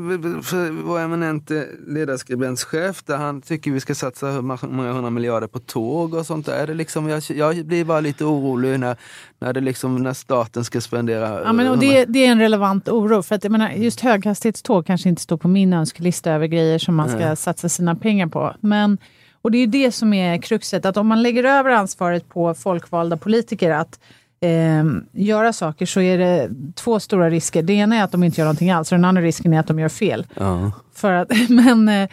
för 0.42 0.82
vår 0.82 1.00
eminente 1.00 1.66
ledarskribentschef 1.86 3.02
där 3.02 3.16
han 3.16 3.40
tycker 3.42 3.70
vi 3.70 3.80
ska 3.80 3.94
satsa 3.94 4.42
många 4.62 4.92
hundra 4.92 5.10
miljarder 5.10 5.46
på 5.46 5.58
tåg 5.58 6.14
och 6.14 6.26
sånt 6.26 6.46
där. 6.46 6.62
Är 6.62 6.66
det 6.66 6.74
liksom, 6.74 7.08
jag, 7.08 7.22
jag 7.28 7.66
blir 7.66 7.84
bara 7.84 8.00
lite 8.00 8.24
orolig 8.24 8.80
när, 8.80 8.96
när, 9.38 9.52
det 9.52 9.60
liksom, 9.60 10.02
när 10.02 10.12
staten 10.12 10.64
ska 10.64 10.80
spendera... 10.80 11.42
Ja, 11.44 11.52
men, 11.52 11.68
och 11.68 11.78
det, 11.78 12.04
det 12.04 12.26
är 12.26 12.32
en 12.32 12.38
relevant 12.38 12.88
oro. 12.88 13.22
För 13.22 13.34
att, 13.34 13.44
jag 13.44 13.50
menar, 13.50 13.70
just 13.70 14.00
höghastighetståg 14.00 14.86
kanske 14.86 15.08
inte 15.08 15.22
står 15.22 15.36
på 15.36 15.48
min 15.48 15.72
önskelista 15.72 16.32
över 16.32 16.46
grejer 16.46 16.78
som 16.78 16.94
man 16.94 17.08
ska 17.08 17.36
satsa 17.36 17.68
sina 17.68 17.94
pengar 17.94 18.26
på. 18.26 18.54
Men, 18.60 18.98
och 19.42 19.50
det 19.50 19.58
är 19.58 19.60
ju 19.60 19.66
det 19.66 19.92
som 19.92 20.12
är 20.12 20.42
kruxet, 20.42 20.84
att 20.84 20.96
om 20.96 21.06
man 21.06 21.22
lägger 21.22 21.44
över 21.44 21.70
ansvaret 21.70 22.28
på 22.28 22.54
folkvalda 22.54 23.16
politiker 23.16 23.70
att 23.70 24.00
eh, 24.40 24.84
göra 25.12 25.52
saker 25.52 25.86
så 25.86 26.00
är 26.00 26.18
det 26.18 26.50
två 26.74 27.00
stora 27.00 27.30
risker. 27.30 27.62
Det 27.62 27.72
ena 27.72 27.96
är 27.96 28.02
att 28.02 28.12
de 28.12 28.24
inte 28.24 28.40
gör 28.40 28.46
någonting 28.46 28.70
alls 28.70 28.92
och 28.92 28.98
den 28.98 29.04
andra 29.04 29.22
risken 29.22 29.52
är 29.52 29.60
att 29.60 29.66
de 29.66 29.78
gör 29.78 29.88
fel. 29.88 30.26
Ja. 30.34 30.72
För 30.94 31.12
att, 31.12 31.28
men, 31.48 31.88
eh, 31.88 32.08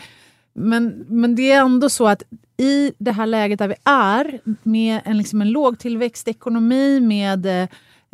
men, 0.54 1.06
men 1.08 1.36
det 1.36 1.52
är 1.52 1.62
ändå 1.62 1.90
så 1.90 2.08
att 2.08 2.24
i 2.58 2.94
det 2.98 3.12
här 3.12 3.26
läget 3.26 3.60
där 3.60 3.68
vi 3.68 3.76
är, 3.84 4.40
med 4.64 5.02
en, 5.06 5.18
liksom 5.18 5.42
en 5.42 5.50
låg 5.50 5.80
tillväxtekonomi, 5.80 7.00
med 7.00 7.46
eh, 7.46 7.68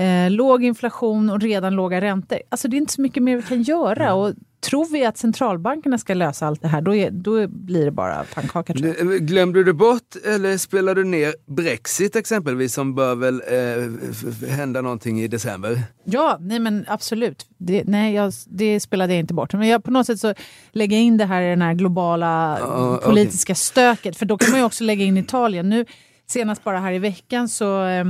eh, 0.08 0.32
låg 0.32 0.64
inflation 0.64 1.30
och 1.30 1.42
redan 1.42 1.74
låga 1.74 2.02
räntor. 2.02 2.40
Alltså 2.50 2.68
det 2.68 2.76
är 2.76 2.80
inte 2.80 2.94
så 2.94 3.02
mycket 3.02 3.24
mer 3.24 3.36
vi 3.36 3.44
kan 3.44 3.64
göra. 3.64 4.14
Och 4.14 4.34
tror 4.62 4.86
vi 4.92 5.06
att 5.06 5.18
centralbankerna 5.18 5.98
ska 5.98 6.14
lösa 6.14 6.48
allt 6.48 6.62
det 6.62 6.68
här, 6.68 6.82
då, 6.82 6.96
är, 6.96 7.12
då 7.12 7.48
blir 7.48 7.86
det 7.86 7.92
bara 7.92 8.24
pannkaka. 8.34 8.74
tror 8.74 8.88
jag. 8.98 9.08
Det- 9.10 9.20
Glömde 9.20 9.64
du 9.64 9.74
bort 9.74 10.16
eller 10.26 10.58
spelade 10.58 11.02
du 11.02 11.08
ner 11.08 11.34
Brexit 11.48 12.16
exempelvis 12.16 12.74
som 12.74 12.96
bör 12.96 13.16
väl 13.16 13.42
eh, 13.48 14.50
hända 14.50 14.82
någonting 14.82 15.22
i 15.22 15.28
december? 15.28 15.84
Ja, 16.04 16.38
nej 16.40 16.60
men 16.60 16.86
absolut. 16.88 17.46
Det, 17.58 17.84
nej, 17.88 18.14
jag, 18.14 18.34
det 18.48 18.80
spelade 18.80 19.14
jag 19.14 19.20
inte 19.20 19.34
bort. 19.34 19.54
Men 19.54 19.68
jag, 19.68 19.84
på 19.84 19.92
något 19.92 20.06
sätt 20.08 20.20
så 20.20 20.34
lägger 20.72 20.98
in 20.98 21.18
det 21.18 21.26
här 21.26 21.42
i 21.42 21.50
den 21.50 21.62
här 21.62 21.74
globala 21.74 22.60
okej. 22.64 23.10
politiska 23.10 23.56
stöket. 23.56 24.18
För 24.18 24.26
då 24.26 24.38
kan 24.38 24.52
man 24.52 24.60
ju 24.60 24.66
också 24.66 24.84
lägga 24.84 25.06
in 25.06 25.18
Italien. 25.18 25.70
Nu 25.70 25.86
senast 26.28 26.64
bara 26.64 26.80
här 26.80 26.92
i 26.94 27.00
veckan 27.00 27.50
så, 27.50 27.86
eh, 27.86 28.06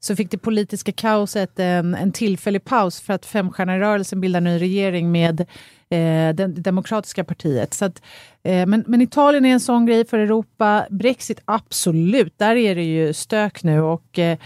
så 0.00 0.16
fick 0.16 0.30
det 0.30 0.38
politiska 0.38 0.92
kaoset 0.92 1.58
en, 1.58 1.94
en 1.94 2.12
tillfällig 2.12 2.64
paus 2.64 3.00
för 3.00 3.12
att 3.12 3.26
Femstjärnerörelsen 3.26 4.20
bildar 4.20 4.40
ny 4.40 4.58
regering 4.60 5.12
med 5.12 5.46
eh, 5.90 6.34
det 6.34 6.46
demokratiska 6.46 7.24
partiet. 7.24 7.74
Så 7.74 7.84
att, 7.84 8.02
eh, 8.42 8.66
men, 8.66 8.84
men 8.86 9.02
Italien 9.02 9.44
är 9.44 9.52
en 9.52 9.60
sån 9.60 9.86
grej 9.86 10.06
för 10.06 10.18
Europa. 10.18 10.86
Brexit, 10.90 11.40
absolut. 11.44 12.38
Där 12.38 12.56
är 12.56 12.74
det 12.74 12.84
ju 12.84 13.12
stök 13.12 13.62
nu. 13.62 13.80
och 13.80 14.18
eh, 14.18 14.38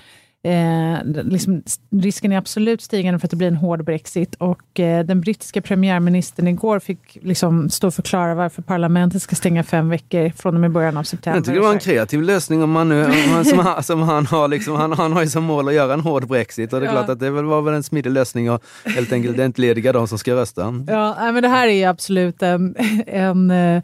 Eh, 0.43 1.05
liksom, 1.25 1.63
risken 1.91 2.33
är 2.33 2.39
absolut 2.39 2.83
stigande 2.83 3.19
för 3.21 3.27
att 3.27 3.31
det 3.31 3.37
blir 3.37 3.49
en 3.49 3.57
hård 3.57 3.85
Brexit 3.85 4.35
och 4.35 4.81
eh, 4.81 5.05
den 5.07 5.21
brittiska 5.21 5.61
premiärministern 5.63 6.49
igår 6.49 6.79
fick 6.79 7.19
liksom 7.23 7.71
stå 7.71 7.87
och 7.87 7.95
förklara 7.95 8.35
varför 8.35 8.63
parlamentet 8.63 9.23
ska 9.23 9.37
stänga 9.37 9.65
fem 9.65 9.89
veckor 9.89 10.31
från 10.37 10.55
och 10.55 10.61
med 10.61 10.71
början 10.71 10.97
av 10.97 11.03
september. 11.03 11.39
Jag 11.39 11.45
tycker 11.45 11.61
det 11.61 11.67
var 11.67 11.73
en 11.73 11.79
kreativ 11.79 12.23
lösning 12.23 12.63
om 12.63 12.71
man 12.71 12.89
nu, 12.89 13.05
om 13.05 13.13
man, 13.33 13.45
som, 13.45 13.83
som 13.83 14.03
han 14.03 14.27
har. 14.27 14.49
Liksom, 14.49 14.75
han, 14.77 14.93
han 14.93 15.13
har 15.13 15.23
ju 15.23 15.29
som 15.29 15.45
mål 15.45 15.69
att 15.69 15.75
göra 15.75 15.95
en 15.95 16.01
hård 16.01 16.29
Brexit 16.29 16.73
och 16.73 16.81
det 16.81 16.87
är 16.87 16.91
Ja. 16.91 16.93
klart 16.97 17.09
att 17.09 17.21
det 17.21 17.31
var 17.31 17.63
väl 17.63 17.75
en 17.75 17.83
smidig 17.83 18.11
lösning 18.11 18.49
att 18.49 18.63
helt 18.85 19.13
enkelt 19.13 19.39
entlediga 19.39 19.93
de 19.93 20.09
som 20.09 20.19
ska 20.19 20.35
rösta. 20.35 20.85
Ja, 20.87 21.33
men 21.33 21.43
det 21.43 21.49
här 21.49 21.69
är 21.69 21.89
absolut 21.89 22.43
en, 22.43 22.75
en, 23.07 23.51
eh, 23.51 23.83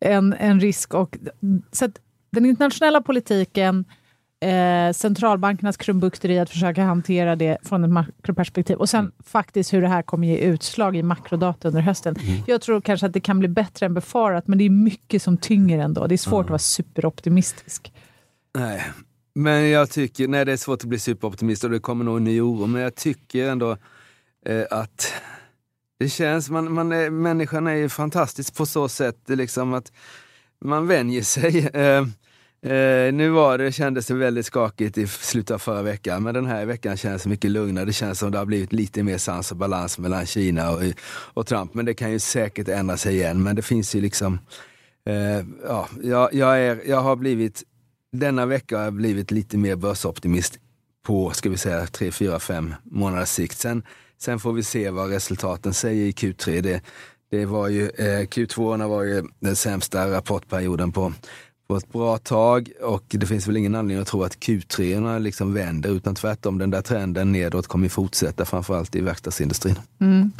en, 0.00 0.32
en 0.38 0.60
risk. 0.60 0.94
Och, 0.94 1.16
så 1.72 1.84
att 1.84 1.92
den 2.30 2.46
internationella 2.46 3.00
politiken, 3.00 3.84
eh, 4.40 4.92
centralbankernas 4.92 5.76
krumbukter 5.76 6.30
i 6.30 6.38
att 6.38 6.50
försöka 6.50 6.82
hantera 6.82 7.36
det 7.36 7.58
från 7.62 7.84
ett 7.84 7.90
makroperspektiv 7.90 8.76
och 8.76 8.88
sen 8.88 9.12
faktiskt 9.24 9.72
hur 9.72 9.82
det 9.82 9.88
här 9.88 10.02
kommer 10.02 10.26
ge 10.26 10.36
utslag 10.36 10.96
i 10.96 11.02
makrodata 11.02 11.68
under 11.68 11.80
hösten. 11.80 12.16
Jag 12.46 12.60
tror 12.60 12.80
kanske 12.80 13.06
att 13.06 13.12
det 13.12 13.20
kan 13.20 13.38
bli 13.38 13.48
bättre 13.48 13.86
än 13.86 13.94
befarat, 13.94 14.48
men 14.48 14.58
det 14.58 14.64
är 14.64 14.70
mycket 14.70 15.22
som 15.22 15.36
tynger 15.36 15.78
ändå. 15.78 16.06
Det 16.06 16.14
är 16.14 16.16
svårt 16.16 16.44
att 16.44 16.50
vara 16.50 16.58
superoptimistisk. 16.58 17.92
Nej. 18.58 18.82
men 19.34 19.70
jag 19.70 19.90
tycker, 19.90 20.28
nej 20.28 20.44
det 20.44 20.52
är 20.52 20.56
svårt 20.56 20.82
att 20.82 20.88
bli 20.88 20.98
superoptimist 20.98 21.64
och 21.64 21.70
det 21.70 21.78
kommer 21.78 22.04
nog 22.04 22.16
en 22.16 22.24
ny 22.24 22.40
oro, 22.40 22.66
men 22.66 22.82
jag 22.82 22.94
tycker 22.94 23.48
ändå 23.48 23.76
eh, 24.46 24.64
att 24.70 25.12
det 25.98 26.08
känns, 26.08 26.50
man, 26.50 26.72
man 26.72 26.92
är, 26.92 27.10
människan 27.10 27.66
är 27.66 27.74
ju 27.74 27.88
fantastisk 27.88 28.56
på 28.56 28.66
så 28.66 28.88
sätt 28.88 29.18
liksom 29.26 29.74
att 29.74 29.92
man 30.64 30.86
vänjer 30.86 31.22
sig. 31.22 31.66
Eh, 31.74 32.06
eh, 32.62 33.12
nu 33.12 33.28
var 33.28 33.58
det, 33.58 33.72
kändes 33.72 34.06
det 34.06 34.14
väldigt 34.14 34.46
skakigt 34.46 34.98
i 34.98 35.06
slutet 35.06 35.50
av 35.50 35.58
förra 35.58 35.82
veckan, 35.82 36.22
men 36.22 36.34
den 36.34 36.46
här 36.46 36.66
veckan 36.66 36.96
känns 36.96 37.26
mycket 37.26 37.50
lugnare. 37.50 37.84
Det 37.84 37.92
känns 37.92 38.18
som 38.18 38.30
det 38.30 38.38
har 38.38 38.46
blivit 38.46 38.72
lite 38.72 39.02
mer 39.02 39.18
sans 39.18 39.50
och 39.50 39.56
balans 39.56 39.98
mellan 39.98 40.26
Kina 40.26 40.70
och, 40.70 40.82
och 41.34 41.46
Trump. 41.46 41.74
Men 41.74 41.84
det 41.84 41.94
kan 41.94 42.12
ju 42.12 42.18
säkert 42.18 42.68
ändra 42.68 42.96
sig 42.96 43.14
igen. 43.14 43.42
Men 43.42 43.56
det 43.56 43.62
finns 43.62 43.94
ju 43.94 44.00
liksom, 44.00 44.38
eh, 45.06 45.46
ja, 45.64 45.88
jag, 46.02 46.34
jag, 46.34 46.60
är, 46.60 46.80
jag 46.86 47.00
har 47.00 47.16
blivit, 47.16 47.62
denna 48.12 48.46
vecka 48.46 48.76
har 48.76 48.84
jag 48.84 48.92
blivit 48.92 49.30
lite 49.30 49.56
mer 49.56 49.76
börsoptimist 49.76 50.58
på, 51.06 51.30
ska 51.30 51.50
vi 51.50 51.56
säga, 51.56 51.86
tre, 51.86 52.10
fyra, 52.10 52.38
fem 52.38 52.74
månaders 52.84 53.28
sikt. 53.28 53.58
Sen, 53.58 53.82
sen 54.18 54.38
får 54.38 54.52
vi 54.52 54.62
se 54.62 54.90
vad 54.90 55.10
resultaten 55.10 55.74
säger 55.74 56.06
i 56.06 56.12
Q3. 56.12 56.60
Det, 56.60 56.82
det 57.30 57.46
var 57.46 57.68
ju, 57.68 57.88
eh, 57.88 58.26
Q2 58.26 58.88
var 58.88 59.02
ju 59.02 59.24
den 59.40 59.56
sämsta 59.56 60.10
rapportperioden 60.10 60.92
på, 60.92 61.12
på 61.68 61.76
ett 61.76 61.92
bra 61.92 62.18
tag 62.18 62.70
och 62.82 63.04
det 63.08 63.26
finns 63.26 63.48
väl 63.48 63.56
ingen 63.56 63.74
anledning 63.74 64.02
att 64.02 64.08
tro 64.08 64.22
att 64.22 64.36
Q3 64.38 65.18
liksom 65.18 65.54
vänder 65.54 65.90
utan 65.90 66.14
tvärtom 66.14 66.58
den 66.58 66.70
där 66.70 66.82
trenden 66.82 67.32
nedåt 67.32 67.66
kommer 67.66 67.88
fortsätta 67.88 68.44
framförallt 68.44 68.96
i 68.96 69.00
verkstadsindustrin. 69.00 69.74
Mm. 70.00 70.32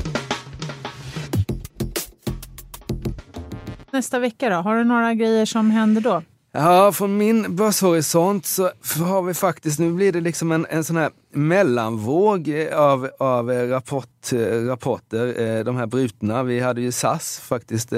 Nästa 3.93 4.19
vecka 4.19 4.49
då, 4.49 4.57
har 4.57 4.77
du 4.77 4.85
några 4.85 5.15
grejer 5.15 5.47
som 5.47 5.71
händer 5.71 6.01
då? 6.01 6.23
Ja, 6.53 6.93
från 6.93 7.17
min 7.17 7.57
börshorisont 7.57 8.47
så 8.47 8.71
har 9.05 9.23
vi 9.23 9.35
faktiskt, 9.35 9.79
nu 9.79 9.93
blir 9.93 10.13
det 10.13 10.21
liksom 10.21 10.53
en, 10.53 10.67
en 10.71 10.85
sån 10.85 10.97
här 10.97 11.11
mellanvåg 11.33 12.69
av, 12.75 13.11
av 13.19 13.51
rapport, 13.51 14.33
rapporter, 14.67 15.65
de 15.65 15.77
här 15.77 15.87
brutna. 15.87 16.43
Vi 16.43 16.61
hade 16.61 16.81
ju 16.81 16.93
SAS 16.93 17.41
faktiskt, 17.41 17.93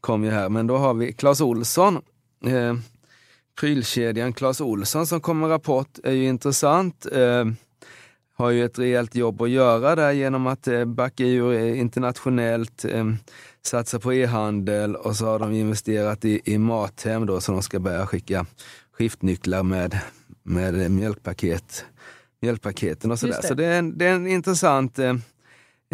kom 0.00 0.24
ju 0.24 0.30
här, 0.30 0.48
men 0.48 0.66
då 0.66 0.76
har 0.76 0.94
vi 0.94 1.12
Clas 1.12 1.40
Olsson, 1.40 2.00
eh, 2.46 2.74
prylkedjan 3.60 4.32
Clas 4.32 4.60
Olsson 4.60 5.06
som 5.06 5.20
kom 5.20 5.38
med 5.38 5.50
rapport, 5.50 5.98
är 6.04 6.12
ju 6.12 6.24
intressant. 6.24 7.06
Eh, 7.12 7.44
har 8.36 8.50
ju 8.50 8.64
ett 8.64 8.78
rejält 8.78 9.14
jobb 9.14 9.42
att 9.42 9.50
göra 9.50 9.96
där 9.96 10.12
genom 10.12 10.46
att 10.46 10.68
eh, 10.68 10.84
backa 10.84 11.24
ur 11.24 11.74
internationellt. 11.74 12.84
Eh, 12.84 13.04
satsar 13.62 13.98
på 13.98 14.12
e-handel 14.12 14.96
och 14.96 15.16
så 15.16 15.26
har 15.26 15.38
de 15.38 15.52
investerat 15.52 16.24
i, 16.24 16.40
i 16.44 16.58
Mathem 16.58 17.26
då, 17.26 17.40
så 17.40 17.52
de 17.52 17.62
ska 17.62 17.78
börja 17.78 18.06
skicka 18.06 18.46
skiftnycklar 18.92 19.62
med, 19.62 19.98
med 20.42 20.90
mjölkpaket, 20.90 21.84
mjölkpaketen 22.42 23.10
och 23.10 23.18
sådär. 23.18 23.40
Så 23.42 23.54
det 23.54 23.64
är 23.64 23.78
en, 23.78 23.98
det 23.98 24.06
är 24.06 24.14
en 24.14 24.26
intressant 24.26 24.98
eh, 24.98 25.14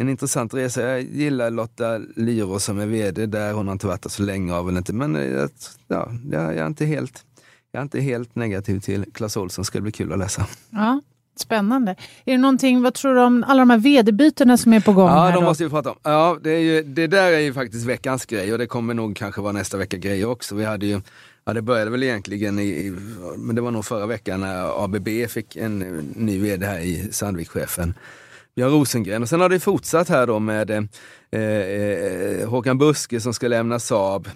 en 0.01 0.09
intressant 0.09 0.55
resa. 0.55 0.83
Jag 0.83 1.03
gillar 1.03 1.51
Lotta 1.51 1.99
Lyro 2.17 2.59
som 2.59 2.79
är 2.79 2.87
vd 2.87 3.27
där. 3.27 3.53
Hon 3.53 3.67
har 3.67 3.73
inte 3.73 3.87
varit 3.87 4.03
där 4.03 4.11
så 4.11 4.23
länge 4.23 4.55
av 4.55 4.77
inte. 4.77 4.93
Men 4.93 5.17
eh, 5.17 5.49
ja, 5.89 6.13
jag, 6.31 6.57
är 6.57 6.67
inte 6.67 6.85
helt, 6.85 7.25
jag 7.73 7.81
är 7.81 7.83
inte 7.83 8.01
helt 8.01 8.35
negativ 8.35 8.81
till 8.81 9.05
Clas 9.15 9.37
Ohlson. 9.37 9.65
Ska 9.65 9.81
bli 9.81 9.93
kul 9.93 10.13
att 10.13 10.19
läsa. 10.19 10.47
Ja, 10.71 11.01
Spännande. 11.37 11.91
Är 12.25 12.33
det 12.33 12.39
någonting, 12.39 12.83
vad 12.83 12.95
tror 12.95 13.15
du 13.15 13.21
om 13.21 13.45
alla 13.49 13.59
de 13.59 13.71
här 13.71 13.79
vd-bytena 13.79 14.57
som 14.57 14.73
är 14.73 14.81
på 14.81 14.93
gång? 14.93 15.09
Ja, 15.09 15.31
de 15.31 15.35
då? 15.35 15.41
måste 15.41 15.65
vi 15.65 15.71
prata 15.71 15.91
om. 15.91 15.97
Ja, 16.03 16.39
det, 16.43 16.51
är 16.51 16.61
ju, 16.61 16.83
det 16.83 17.07
där 17.07 17.33
är 17.33 17.39
ju 17.39 17.53
faktiskt 17.53 17.87
veckans 17.87 18.27
grej 18.27 18.53
och 18.53 18.59
det 18.59 18.67
kommer 18.67 18.95
nog 18.95 19.17
kanske 19.17 19.41
vara 19.41 19.53
nästa 19.53 19.77
vecka 19.77 19.97
grej 19.97 20.25
också. 20.25 20.55
Vi 20.55 20.65
hade 20.65 20.87
ju, 20.87 21.01
ja 21.45 21.53
det 21.53 21.63
började 21.63 21.91
väl 21.91 22.03
egentligen 22.03 22.59
i, 22.59 22.97
men 23.37 23.57
det 23.57 23.63
var 23.63 23.71
nog 23.71 23.85
förra 23.85 24.07
veckan 24.07 24.41
när 24.41 24.85
ABB 24.85 25.09
fick 25.29 25.57
en 25.57 25.79
ny 26.17 26.39
vd 26.39 26.67
här 26.67 26.79
i 26.79 27.09
Sandvik-chefen. 27.13 27.95
Björn 28.57 28.71
Rosengren 28.71 29.23
och 29.23 29.29
sen 29.29 29.41
har 29.41 29.49
det 29.49 29.61
fortsatt 29.61 30.09
här 30.09 30.27
då 30.27 30.39
med 30.39 30.71
eh, 30.71 31.41
eh, 31.41 32.49
Håkan 32.49 32.79
Buske 32.79 33.21
som 33.21 33.35
ska 33.35 33.49
lämna 33.49 33.79
Saab. 33.79 34.29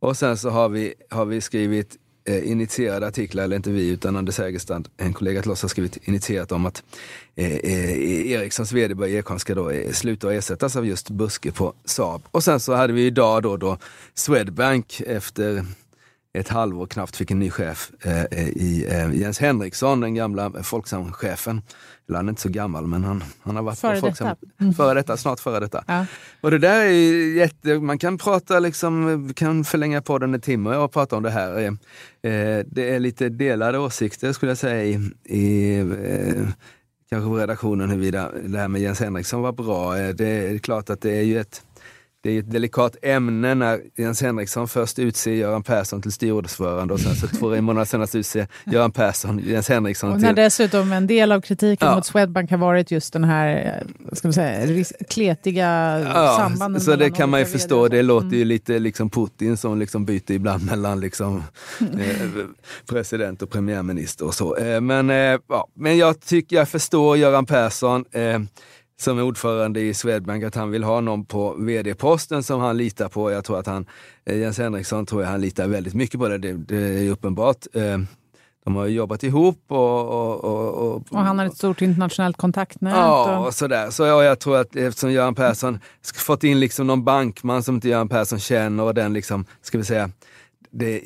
Och 0.00 0.16
sen 0.16 0.36
så 0.36 0.50
har 0.50 0.68
vi, 0.68 0.94
har 1.10 1.24
vi 1.24 1.40
skrivit 1.40 1.96
eh, 2.28 2.50
initierade 2.50 3.06
artiklar, 3.06 3.44
eller 3.44 3.56
inte 3.56 3.70
vi 3.70 3.88
utan 3.88 4.16
Anders 4.16 4.38
Hägerstrand, 4.38 4.88
en 4.96 5.12
kollega 5.12 5.42
till 5.42 5.50
oss, 5.50 5.62
har 5.62 5.68
skrivit 5.68 5.96
initierat 5.96 6.52
om 6.52 6.66
att 6.66 6.82
eh, 7.36 7.56
eh, 7.56 8.30
Ericssons 8.30 8.72
vd 8.72 8.94
Börje 8.94 9.18
Ekholm 9.18 9.38
ska 9.38 9.54
då 9.54 9.70
eh, 9.70 9.92
sluta 9.92 10.26
och 10.26 10.34
ersättas 10.34 10.76
av 10.76 10.86
just 10.86 11.10
Buske 11.10 11.52
på 11.52 11.74
Saab. 11.84 12.22
Och 12.30 12.44
sen 12.44 12.60
så 12.60 12.74
hade 12.74 12.92
vi 12.92 13.06
idag 13.06 13.42
då, 13.42 13.56
då 13.56 13.78
Swedbank 14.14 15.00
efter 15.06 15.64
ett 16.38 16.48
halvår 16.48 16.86
knappt 16.86 17.16
fick 17.16 17.30
en 17.30 17.38
ny 17.38 17.50
chef 17.50 17.90
eh, 18.02 18.48
i 18.48 18.86
eh, 18.90 19.14
Jens 19.14 19.38
Henriksson, 19.38 20.00
den 20.00 20.14
gamla 20.14 20.50
Folksam-chefen. 20.62 21.62
Eller 22.08 22.16
han 22.16 22.26
är 22.26 22.30
inte 22.30 22.42
så 22.42 22.48
gammal, 22.48 22.86
men 22.86 23.04
han, 23.04 23.24
han 23.42 23.56
har 23.56 23.62
varit 23.62 23.78
före 23.78 23.94
på 23.94 24.00
Folksam. 24.00 24.28
Detta. 24.28 24.52
Mm. 24.60 24.74
Före 24.74 24.94
detta, 24.94 25.16
snart 25.16 25.40
före 25.40 25.60
detta. 25.60 25.84
Ja. 25.86 26.06
Och 26.40 26.50
det 26.50 26.58
där 26.58 26.80
är 26.80 27.36
jätte, 27.36 27.78
man 27.78 27.98
kan 27.98 28.18
prata 28.18 28.58
liksom, 28.58 29.32
kan 29.36 29.64
förlänga 29.64 30.02
på 30.02 30.18
den 30.18 30.34
en 30.34 30.40
timme 30.40 30.70
och 30.70 30.76
jag 30.76 30.92
pratar 30.92 31.16
om 31.16 31.22
det 31.22 31.30
här. 31.30 31.64
Eh, 32.22 32.64
det 32.66 32.90
är 32.90 32.98
lite 32.98 33.28
delade 33.28 33.78
åsikter 33.78 34.32
skulle 34.32 34.50
jag 34.50 34.58
säga 34.58 34.84
i, 34.84 35.10
i 35.24 35.78
eh, 35.78 36.48
kanske 37.10 37.28
på 37.28 37.36
redaktionen 37.36 37.90
huruvida 37.90 38.30
det 38.44 38.58
här 38.58 38.68
med 38.68 38.80
Jens 38.80 39.00
Henriksson 39.00 39.42
var 39.42 39.52
bra. 39.52 39.98
Eh, 39.98 40.14
det 40.14 40.28
är 40.28 40.58
klart 40.58 40.90
att 40.90 41.00
det 41.00 41.16
är 41.16 41.22
ju 41.22 41.40
ett 41.40 41.62
det 42.28 42.36
är 42.36 42.38
ett 42.38 42.50
delikat 42.50 42.96
ämne 43.02 43.54
när 43.54 43.80
Jens 43.96 44.22
Henriksson 44.22 44.68
först 44.68 44.98
utser 44.98 45.30
Göran 45.32 45.62
Persson 45.62 46.02
till 46.02 46.12
styrelseordförande 46.12 46.94
och 46.94 47.00
sen 47.00 47.14
så 47.14 47.26
två 47.26 47.60
månader 47.62 47.84
senare 47.84 48.18
utser 48.18 48.46
Göran 48.66 48.92
Persson 48.92 49.38
Jens 49.46 49.68
Henriksson 49.68 50.10
och 50.10 50.18
till... 50.18 50.26
när 50.26 50.32
dessutom 50.32 50.92
en 50.92 51.06
del 51.06 51.32
av 51.32 51.40
kritiken 51.40 51.88
Ja. 51.88 51.94
mot 51.94 52.06
Swedbank 52.06 52.50
har 52.50 52.58
varit 52.58 52.90
just 52.90 53.12
den 53.12 53.24
här 53.24 53.82
eh, 54.06 54.12
ska 54.14 54.28
man 54.28 54.32
säga, 54.32 54.84
kletiga 55.10 56.00
sambanden. 56.38 56.80
så 56.80 56.96
det 56.96 57.10
kan 57.10 57.30
man 57.30 57.40
ju 57.40 57.46
förstå. 57.46 57.88
Det 57.88 58.02
låter 58.02 58.36
ju 58.36 58.44
lite 58.44 58.78
liksom 58.78 59.10
Putin 59.10 59.56
som 59.56 59.78
liksom 59.78 60.04
byter 60.04 60.30
ibland 60.30 60.66
mellan 60.66 61.00
liksom, 61.00 61.42
eh, 61.80 62.28
president 62.88 63.42
och 63.42 63.50
premiärminister 63.50 64.26
och 64.26 64.34
så. 64.34 64.56
Eh, 64.56 64.80
men, 64.80 65.10
eh, 65.10 65.38
ja, 65.48 65.68
men 65.74 65.98
jag 65.98 66.20
tycker, 66.20 66.56
jag 66.56 66.68
förstår 66.68 67.16
Göran 67.16 67.46
Persson 67.46 68.04
som 69.00 69.18
är 69.18 69.22
ordförande 69.22 69.80
i 69.80 69.94
Swedbank 69.94 70.44
att 70.44 70.54
han 70.54 70.70
vill 70.70 70.84
ha 70.84 71.00
någon 71.00 71.24
på 71.24 71.54
vd-posten 71.58 72.42
som 72.42 72.60
han 72.60 72.76
litar 72.76 73.08
på. 73.08 73.30
Jag 73.30 73.44
tror 73.44 73.58
att 73.58 73.66
han, 73.66 73.86
eh, 74.26 74.38
Jens 74.38 74.58
Henriksson 74.58 75.06
tror 75.06 75.22
jag 75.22 75.30
han 75.30 75.40
litar 75.40 75.66
väldigt 75.68 75.94
mycket 75.94 76.20
på 76.20 76.28
det. 76.28 76.38
Det, 76.38 76.52
det 76.52 76.76
är 76.76 77.10
uppenbart. 77.10 77.66
Eh, 77.74 77.98
de 78.64 78.76
har 78.76 78.86
jobbat 78.86 79.22
ihop 79.22 79.64
och, 79.68 80.08
och, 80.08 80.44
och, 80.44 80.74
och 80.74 81.02
Och 81.10 81.18
han 81.18 81.38
har 81.38 81.46
ett 81.46 81.56
stort 81.56 81.82
internationellt 81.82 82.36
kontaktnät. 82.36 82.96
Ja, 82.96 83.38
och- 83.46 83.54
sådär. 83.54 83.90
Så 83.90 84.02
ja, 84.04 84.24
jag 84.24 84.38
tror 84.38 84.56
att 84.56 84.76
eftersom 84.76 85.12
Göran 85.12 85.34
Persson 85.34 85.78
fått 86.14 86.44
in 86.44 86.60
liksom 86.60 86.86
någon 86.86 87.04
bankman 87.04 87.62
som 87.62 87.74
inte 87.74 87.88
Göran 87.88 88.08
Persson 88.08 88.38
känner 88.38 88.82
och 88.82 88.94
den 88.94 89.12
liksom, 89.12 89.44
ska 89.62 89.78
vi 89.78 89.84
säga, 89.84 90.10
det 90.70 91.00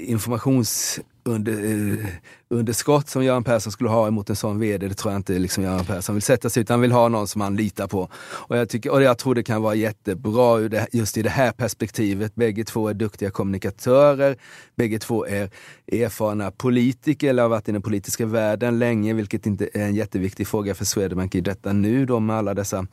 informationsunderskott 2.53 3.09
som 3.09 3.25
Göran 3.25 3.45
Persson 3.45 3.73
skulle 3.73 3.91
ha 3.91 4.07
emot 4.07 4.31
en 4.31 4.37
sån 4.37 4.59
vd, 4.59 4.89
det 4.89 4.95
tror 4.95 5.13
jag 5.13 5.19
inte 5.19 5.39
liksom 5.39 5.65
Göran 5.65 5.85
Persson 5.85 6.15
vill 6.15 6.23
sätta 6.23 6.51
sig 6.51 6.61
utan 6.61 6.81
vill 6.81 6.93
ha 6.93 7.09
någon 7.09 7.27
som 7.27 7.41
han 7.41 7.57
litar 7.57 7.87
på. 7.87 8.09
Och 8.49 8.57
jag, 8.57 8.69
tycker, 8.69 8.91
och 8.91 9.03
jag 9.03 9.19
tror 9.19 9.35
det 9.35 9.43
kan 9.43 9.63
vara 9.63 9.75
jättebra 9.75 10.71
just 10.93 11.17
i 11.17 11.23
det 11.23 11.31
här 11.31 11.53
perspektivet. 11.53 12.35
Bägge 12.35 12.65
två 12.65 12.89
är 12.89 12.95
duktiga 12.95 13.31
kommunikatörer, 13.31 14.37
bägge 14.77 14.99
två 14.99 15.27
är 15.27 15.51
erfarna 15.93 16.51
politiker 16.51 17.29
eller 17.29 17.43
har 17.43 17.51
varit 17.51 17.69
i 17.69 17.73
den 17.73 17.83
politiska 17.83 18.27
världen 18.27 18.79
länge, 18.79 19.15
vilket 19.15 19.47
inte 19.47 19.69
är 19.75 19.83
en 19.83 19.95
jätteviktig 19.95 20.47
fråga 20.47 20.75
för 20.75 20.85
Swedbank 20.85 21.35
i 21.35 21.41
detta 21.41 21.73
nu 21.73 22.07
då 22.07 22.21
med 22.21 22.37
alla 22.37 22.55
dessa 22.55 22.87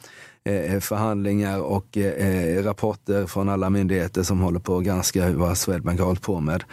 eh, 0.46 0.80
förhandlingar 0.80 1.60
och 1.62 1.98
eh, 1.98 2.64
rapporter 2.64 3.26
från 3.26 3.50
alla 3.50 3.70
myndigheter 3.70 4.24
som 4.24 4.40
håller 4.40 4.60
på 4.60 4.78
att 4.78 4.84
granska 4.84 5.32
vad 5.32 5.58
Swedbank 5.58 6.00
har 6.00 6.08
hållit 6.08 6.22
på 6.22 6.40
med. 6.40 6.64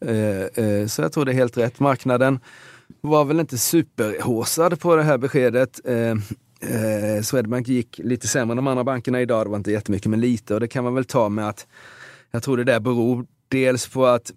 Eh, 0.00 0.64
eh, 0.64 0.86
så 0.86 1.02
jag 1.02 1.12
tror 1.12 1.24
det 1.24 1.32
är 1.32 1.34
helt 1.34 1.56
rätt. 1.56 1.80
Marknaden 1.80 2.29
var 3.00 3.24
väl 3.24 3.40
inte 3.40 3.58
superhåsad 3.58 4.80
på 4.80 4.96
det 4.96 5.02
här 5.02 5.18
beskedet. 5.18 5.80
Eh, 5.84 6.10
eh, 6.60 7.22
Swedbank 7.22 7.68
gick 7.68 8.00
lite 8.04 8.28
sämre 8.28 8.52
än 8.52 8.56
de 8.56 8.66
andra 8.66 8.84
bankerna 8.84 9.20
idag, 9.20 9.46
det 9.46 9.50
var 9.50 9.56
inte 9.56 9.72
jättemycket 9.72 10.10
men 10.10 10.20
lite 10.20 10.54
och 10.54 10.60
det 10.60 10.68
kan 10.68 10.84
man 10.84 10.94
väl 10.94 11.04
ta 11.04 11.28
med 11.28 11.48
att 11.48 11.66
jag 12.30 12.42
tror 12.42 12.56
det 12.56 12.64
där 12.64 12.80
beror 12.80 13.26
dels 13.48 13.88
på 13.88 14.06
att 14.06 14.32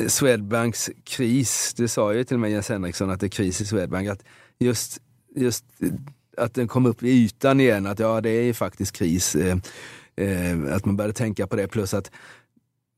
eh, 0.00 0.06
Swedbanks 0.06 0.90
kris, 1.04 1.74
det 1.76 1.88
sa 1.88 2.14
ju 2.14 2.24
till 2.24 2.36
och 2.36 2.40
med 2.40 2.50
Jens 2.50 2.68
Henriksson 2.68 3.10
att 3.10 3.20
det 3.20 3.26
är 3.26 3.30
kris 3.30 3.60
i 3.60 3.64
Swedbank, 3.64 4.08
att 4.08 4.24
just, 4.58 4.98
just 5.34 5.64
eh, 5.80 5.88
att 6.36 6.54
den 6.54 6.68
kom 6.68 6.86
upp 6.86 7.02
i 7.02 7.08
ytan 7.08 7.60
igen, 7.60 7.86
att 7.86 7.98
ja 7.98 8.20
det 8.20 8.30
är 8.30 8.42
ju 8.42 8.54
faktiskt 8.54 8.92
kris. 8.92 9.34
Eh, 9.34 9.58
eh, 10.16 10.74
att 10.74 10.84
man 10.84 10.96
började 10.96 11.14
tänka 11.14 11.46
på 11.46 11.56
det 11.56 11.68
plus 11.68 11.94
att 11.94 12.10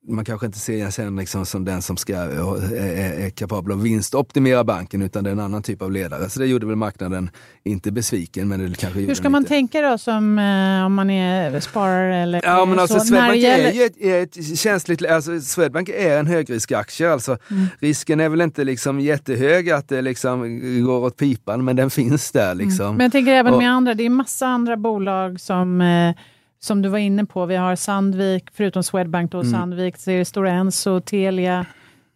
man 0.08 0.24
kanske 0.24 0.46
inte 0.46 0.58
ser 0.58 0.76
Jens 0.76 0.98
Henriksson 0.98 1.46
som 1.46 1.64
den 1.64 1.82
som 1.82 1.96
ska, 1.96 2.16
är, 2.16 3.20
är 3.20 3.30
kapabel 3.30 3.72
att 3.72 3.82
vinstoptimera 3.82 4.64
banken 4.64 5.02
utan 5.02 5.24
det 5.24 5.30
är 5.30 5.32
en 5.32 5.40
annan 5.40 5.62
typ 5.62 5.82
av 5.82 5.92
ledare. 5.92 6.30
Så 6.30 6.40
det 6.40 6.46
gjorde 6.46 6.66
väl 6.66 6.76
marknaden 6.76 7.30
inte 7.64 7.92
besviken. 7.92 8.48
Men 8.48 8.70
det 8.70 8.78
kanske 8.78 9.00
Hur 9.00 9.14
ska 9.14 9.30
man 9.30 9.42
lite... 9.42 9.48
tänka 9.48 9.82
då 9.82 9.98
som 9.98 10.38
eh, 10.38 10.86
om 10.86 10.94
man 10.94 11.10
är 11.10 11.60
sparare 11.60 12.16
eller 12.16 12.40
ja, 12.44 12.64
men 12.64 12.78
alltså, 12.78 12.98
så? 12.98 13.04
Swedbank 13.04 13.36
gäller... 13.36 13.64
är 13.64 13.72
ju 13.72 13.82
ett, 14.22 14.36
ett 14.36 14.58
känsligt, 14.58 15.06
alltså 15.06 15.40
Swedbank 15.40 15.88
är 15.88 16.18
en 16.18 16.26
högriskaktie. 16.26 17.12
Alltså, 17.12 17.38
mm. 17.50 17.66
Risken 17.78 18.20
är 18.20 18.28
väl 18.28 18.40
inte 18.40 18.64
liksom 18.64 19.00
jättehög 19.00 19.70
att 19.70 19.88
det 19.88 20.02
liksom 20.02 20.60
går 20.84 21.04
åt 21.04 21.16
pipan 21.16 21.64
men 21.64 21.76
den 21.76 21.90
finns 21.90 22.32
där. 22.32 22.52
Mm. 22.52 22.58
Liksom. 22.58 22.86
Mm. 22.86 22.96
Men 22.96 23.04
jag 23.04 23.12
tänker 23.12 23.32
även 23.32 23.52
och... 23.52 23.58
med 23.58 23.70
andra, 23.70 23.94
det 23.94 24.06
är 24.06 24.10
massa 24.10 24.46
andra 24.46 24.76
bolag 24.76 25.40
som 25.40 25.80
eh, 25.80 26.14
som 26.60 26.82
du 26.82 26.88
var 26.88 26.98
inne 26.98 27.26
på, 27.26 27.46
vi 27.46 27.56
har 27.56 27.76
Sandvik, 27.76 28.44
förutom 28.52 28.82
Swedbank, 28.82 29.32
då, 29.32 29.40
mm. 29.40 29.52
Sandvik, 29.52 29.96
så 29.96 30.10
är 30.10 30.18
det 30.18 30.24
Stora 30.24 30.50
Enso, 30.50 31.00
Telia, 31.00 31.66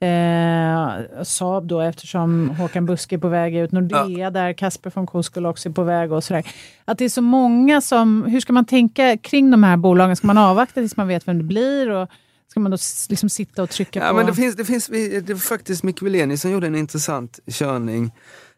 eh, 0.00 1.22
Saab 1.22 1.66
då 1.66 1.80
eftersom 1.80 2.50
Håkan 2.50 2.86
Buske 2.86 3.16
är 3.16 3.18
på 3.18 3.28
väg 3.28 3.56
ut, 3.56 3.72
Nordea 3.72 4.06
ja. 4.08 4.30
där 4.30 4.52
Kasper 4.52 4.92
von 4.94 5.06
Koskull 5.06 5.46
också 5.46 5.68
är 5.68 5.72
på 5.72 5.82
väg 5.82 6.12
och 6.12 6.24
sådär. 6.24 6.46
Att 6.84 6.98
det 6.98 7.04
är 7.04 7.08
så 7.08 7.22
många 7.22 7.80
som, 7.80 8.24
hur 8.24 8.40
ska 8.40 8.52
man 8.52 8.64
tänka 8.64 9.16
kring 9.16 9.50
de 9.50 9.64
här 9.64 9.76
bolagen? 9.76 10.16
Ska 10.16 10.26
man 10.26 10.38
avvakta 10.38 10.80
tills 10.80 10.96
man 10.96 11.08
vet 11.08 11.28
vem 11.28 11.38
det 11.38 11.44
blir? 11.44 11.90
Och, 11.90 12.08
Ska 12.54 12.60
man 12.60 12.70
då 12.70 12.78
liksom 13.08 13.28
sitta 13.28 13.62
och 13.62 13.70
trycka 13.70 14.00
ja, 14.00 14.08
på? 14.08 14.16
Men 14.16 14.26
det, 14.26 14.34
finns, 14.34 14.56
det, 14.56 14.64
finns, 14.64 14.86
det 14.86 15.28
var 15.28 15.36
faktiskt 15.36 15.82
Micke 15.82 16.02
Wilenius 16.02 16.40
som 16.40 16.50
gjorde 16.50 16.66
en 16.66 16.74
intressant 16.74 17.40
körning 17.46 18.04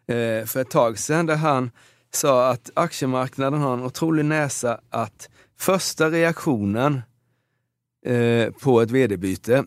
eh, 0.07 0.45
för 0.45 0.61
ett 0.61 0.69
tag 0.69 0.99
sedan 0.99 1.25
där 1.25 1.35
han 1.35 1.71
sa 2.13 2.49
att 2.49 2.69
aktiemarknaden 2.73 3.61
har 3.61 3.73
en 3.73 3.83
otrolig 3.83 4.25
näsa 4.25 4.79
att 4.89 5.29
första 5.59 6.11
reaktionen 6.11 7.01
eh, 8.05 8.51
på 8.51 8.81
ett 8.81 8.91
vd-byte, 8.91 9.63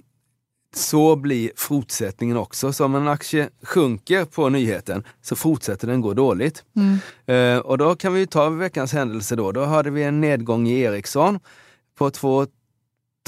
så 0.75 1.17
blir 1.17 1.51
fortsättningen 1.57 2.37
också. 2.37 2.73
Så 2.73 2.85
om 2.85 2.95
en 2.95 3.09
aktie 3.09 3.49
sjunker 3.63 4.25
på 4.25 4.49
nyheten 4.49 5.05
så 5.23 5.37
fortsätter 5.37 5.87
den 5.87 6.01
gå 6.01 6.15
dåligt. 6.15 6.65
Mm. 6.77 6.99
Eh, 7.27 7.59
och 7.59 7.79
då 7.79 7.97
kan 7.97 8.13
vi 8.13 8.27
ta 8.27 8.49
veckans 8.49 8.93
händelse 8.93 9.37
då. 9.37 9.53
Då 9.53 9.65
hade 9.65 9.91
vi 9.91 10.03
en 10.03 10.21
nedgång 10.21 10.69
i 10.69 10.81
Ericsson 10.81 11.41
på 11.99 12.11
2 12.11 12.47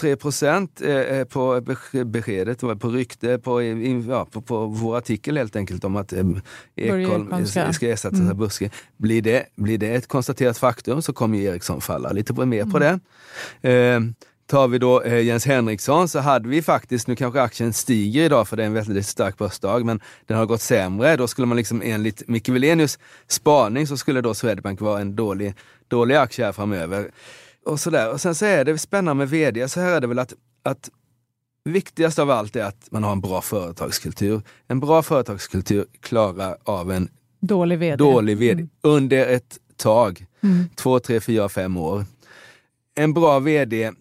3 0.01 0.17
procent 0.17 0.81
eh, 0.81 0.91
eh, 0.91 1.25
på 1.25 1.61
beskedet, 2.05 2.61
på 2.61 2.89
rykte, 2.89 3.39
på, 3.39 3.63
ja, 3.63 4.27
på, 4.31 4.43
på 4.43 4.67
vår 4.67 4.97
artikel 4.97 5.37
helt 5.37 5.57
enkelt 5.57 5.85
om 5.85 5.97
att 5.97 6.13
eh, 6.13 6.25
Ekholm 6.77 7.47
ska 7.47 7.89
ersättas 7.89 8.19
mm. 8.19 8.31
av 8.31 8.37
Buske. 8.37 8.71
Blir 8.97 9.23
det, 9.23 9.47
blir 9.57 9.79
det 9.79 9.95
ett 9.95 10.09
konstaterat 10.09 10.59
faktum 10.59 11.03
så 11.03 11.13
kommer 11.13 11.39
Ericsson 11.39 11.81
falla 11.81 12.13
lite 12.13 12.47
mer 12.47 12.65
på 12.65 12.77
mm. 12.77 13.01
det. 13.63 13.71
Eh, 13.71 14.01
tar 14.47 14.69
vi 14.69 14.79
då 14.79 15.07
Jens 15.07 15.47
Henriksson 15.47 16.09
så 16.09 16.19
hade 16.19 16.49
vi 16.49 16.63
faktiskt, 16.63 17.09
nu 17.09 17.17
kanske 17.17 17.41
aktien 17.41 17.73
stiger 17.73 18.25
idag 18.25 18.49
för 18.49 18.57
det 18.57 18.63
är 18.63 18.67
en 18.67 18.73
väldigt 18.73 19.07
stark 19.07 19.39
börsdag, 19.39 19.85
men 19.85 20.01
den 20.27 20.37
har 20.37 20.47
gått 20.47 20.61
sämre. 20.61 21.17
Då 21.17 21.29
skulle 21.29 21.47
man 21.47 21.57
liksom 21.57 21.83
enligt 21.85 22.29
Micke 22.29 22.49
Wilenius 22.49 22.99
spaning 23.29 23.87
så 23.87 23.97
skulle 23.97 24.21
då 24.21 24.35
Swedbank 24.35 24.81
vara 24.81 25.01
en 25.01 25.17
dålig, 25.17 25.55
dålig 25.89 26.15
aktie 26.15 26.45
här 26.45 26.53
framöver 26.53 27.11
och 27.65 27.81
sådär. 27.81 28.13
Och 28.13 28.21
sen 28.21 28.35
så 28.35 28.45
är 28.45 28.65
det 28.65 28.79
spännande 28.79 29.19
med 29.19 29.29
vd, 29.29 29.69
så 29.69 29.81
här 29.81 29.97
är 29.97 30.01
det 30.01 30.07
väl 30.07 30.19
att, 30.19 30.35
att 30.63 30.91
viktigast 31.65 32.19
av 32.19 32.31
allt 32.31 32.57
är 32.57 32.65
att 32.65 32.89
man 32.91 33.05
har 33.05 33.13
en 33.13 33.21
bra 33.21 33.41
företagskultur. 33.43 34.43
En 34.67 34.81
bra 34.81 35.03
företagskultur 35.03 35.87
klarar 36.01 36.57
av 36.65 36.93
en 36.93 37.09
dålig 37.41 37.79
vd, 37.79 37.97
dålig 37.97 38.37
VD 38.37 38.53
mm. 38.53 38.71
under 38.81 39.27
ett 39.27 39.59
tag. 39.77 40.27
Mm. 40.41 40.65
Två, 40.75 40.99
tre, 40.99 41.21
fyra, 41.21 41.49
fem 41.49 41.77
år. 41.77 42.05
En 42.95 43.15
bra 43.15 43.39
vd 43.39 43.93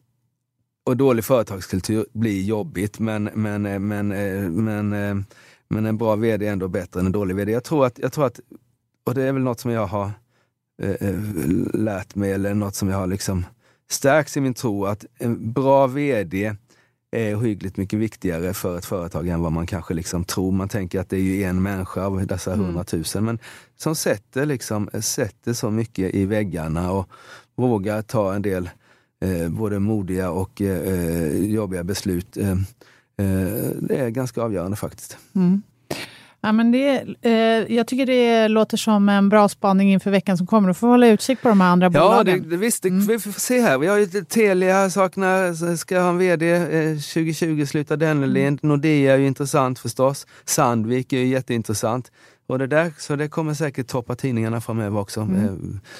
och 0.83 0.97
dålig 0.97 1.25
företagskultur 1.25 2.05
blir 2.13 2.41
jobbigt 2.41 2.99
men, 2.99 3.23
men, 3.23 3.61
men, 3.87 4.07
men, 4.63 5.25
men 5.67 5.85
en 5.85 5.97
bra 5.97 6.15
vd 6.15 6.47
är 6.47 6.51
ändå 6.51 6.67
bättre 6.67 6.99
än 6.99 7.05
en 7.05 7.11
dålig 7.11 7.35
vd. 7.35 7.51
Jag 7.51 7.63
tror 7.63 7.85
att, 7.85 7.99
jag 7.99 8.13
tror 8.13 8.25
att 8.25 8.39
och 9.03 9.13
det 9.13 9.23
är 9.23 9.31
väl 9.31 9.43
något 9.43 9.59
som 9.59 9.71
jag 9.71 9.87
har 9.87 10.11
Eh, 10.81 10.89
eh, 10.89 11.19
lärt 11.73 12.15
mig 12.15 12.31
eller 12.31 12.53
något 12.53 12.75
som 12.75 12.89
jag 12.89 12.97
har 12.97 13.07
liksom 13.07 13.45
stärkts 13.89 14.37
i 14.37 14.41
min 14.41 14.53
tro 14.53 14.85
att 14.85 15.05
en 15.17 15.51
bra 15.51 15.87
VD 15.87 16.55
är 17.11 17.35
hyggligt 17.35 17.77
mycket 17.77 17.99
viktigare 17.99 18.53
för 18.53 18.77
ett 18.77 18.85
företag 18.85 19.27
än 19.27 19.41
vad 19.41 19.51
man 19.51 19.67
kanske 19.67 19.93
liksom 19.93 20.23
tror. 20.23 20.51
Man 20.51 20.69
tänker 20.69 20.99
att 20.99 21.09
det 21.09 21.17
är 21.17 21.21
ju 21.21 21.43
en 21.43 21.61
människa 21.61 22.05
av 22.05 22.27
dessa 22.27 22.53
mm. 22.53 22.65
hundratusen, 22.65 23.25
men 23.25 23.39
som 23.75 23.95
sätter, 23.95 24.45
liksom, 24.45 24.89
sätter 24.99 25.53
så 25.53 25.71
mycket 25.71 26.15
i 26.15 26.25
väggarna 26.25 26.91
och 26.91 27.09
vågar 27.55 28.01
ta 28.01 28.33
en 28.33 28.41
del 28.41 28.69
eh, 29.21 29.49
både 29.49 29.79
modiga 29.79 30.31
och 30.31 30.61
eh, 30.61 31.37
jobbiga 31.37 31.83
beslut. 31.83 32.37
Eh, 32.37 32.51
eh, 32.51 33.69
det 33.81 33.95
är 33.95 34.09
ganska 34.09 34.41
avgörande 34.41 34.77
faktiskt. 34.77 35.17
Mm. 35.35 35.61
Ja, 36.43 36.51
men 36.51 36.71
det, 36.71 37.05
eh, 37.21 37.75
jag 37.75 37.87
tycker 37.87 38.05
det 38.05 38.47
låter 38.47 38.77
som 38.77 39.09
en 39.09 39.29
bra 39.29 39.49
spaning 39.49 39.91
inför 39.91 40.11
veckan 40.11 40.37
som 40.37 40.47
kommer. 40.47 40.67
Du 40.67 40.73
får 40.73 40.87
hålla 40.87 41.07
utkik 41.07 41.41
på 41.41 41.49
de 41.49 41.61
här 41.61 41.71
andra 41.71 41.85
ja, 41.85 41.89
bolagen. 41.89 42.43
Ja, 42.43 42.49
det, 42.49 42.57
visst. 42.57 42.83
Det, 42.83 42.89
mm. 42.89 43.05
Vi 43.05 43.19
får 43.19 43.31
se 43.31 43.61
här. 43.61 43.77
Vi 43.77 43.87
har 43.87 43.97
ju 43.97 44.05
Telia 44.05 44.89
saknar, 44.89 45.75
ska 45.75 45.99
ha 45.99 46.09
en 46.09 46.17
VD. 46.17 46.51
Eh, 46.51 46.97
2020 46.97 47.65
slutar 47.65 47.97
Dennelind. 47.97 48.59
Mm. 48.63 48.69
Nordea 48.69 49.13
är 49.13 49.17
ju 49.17 49.27
intressant 49.27 49.79
förstås. 49.79 50.27
Sandvik 50.45 51.13
är 51.13 51.17
ju 51.17 51.27
jätteintressant. 51.27 52.11
Och 52.47 52.59
det 52.59 52.67
där, 52.67 52.91
så 52.97 53.15
det 53.15 53.27
kommer 53.27 53.53
säkert 53.53 53.87
toppa 53.87 54.15
tidningarna 54.15 54.61
framöver 54.61 54.99
också, 54.99 55.21
mm. 55.21 55.45
eh, 55.45 55.51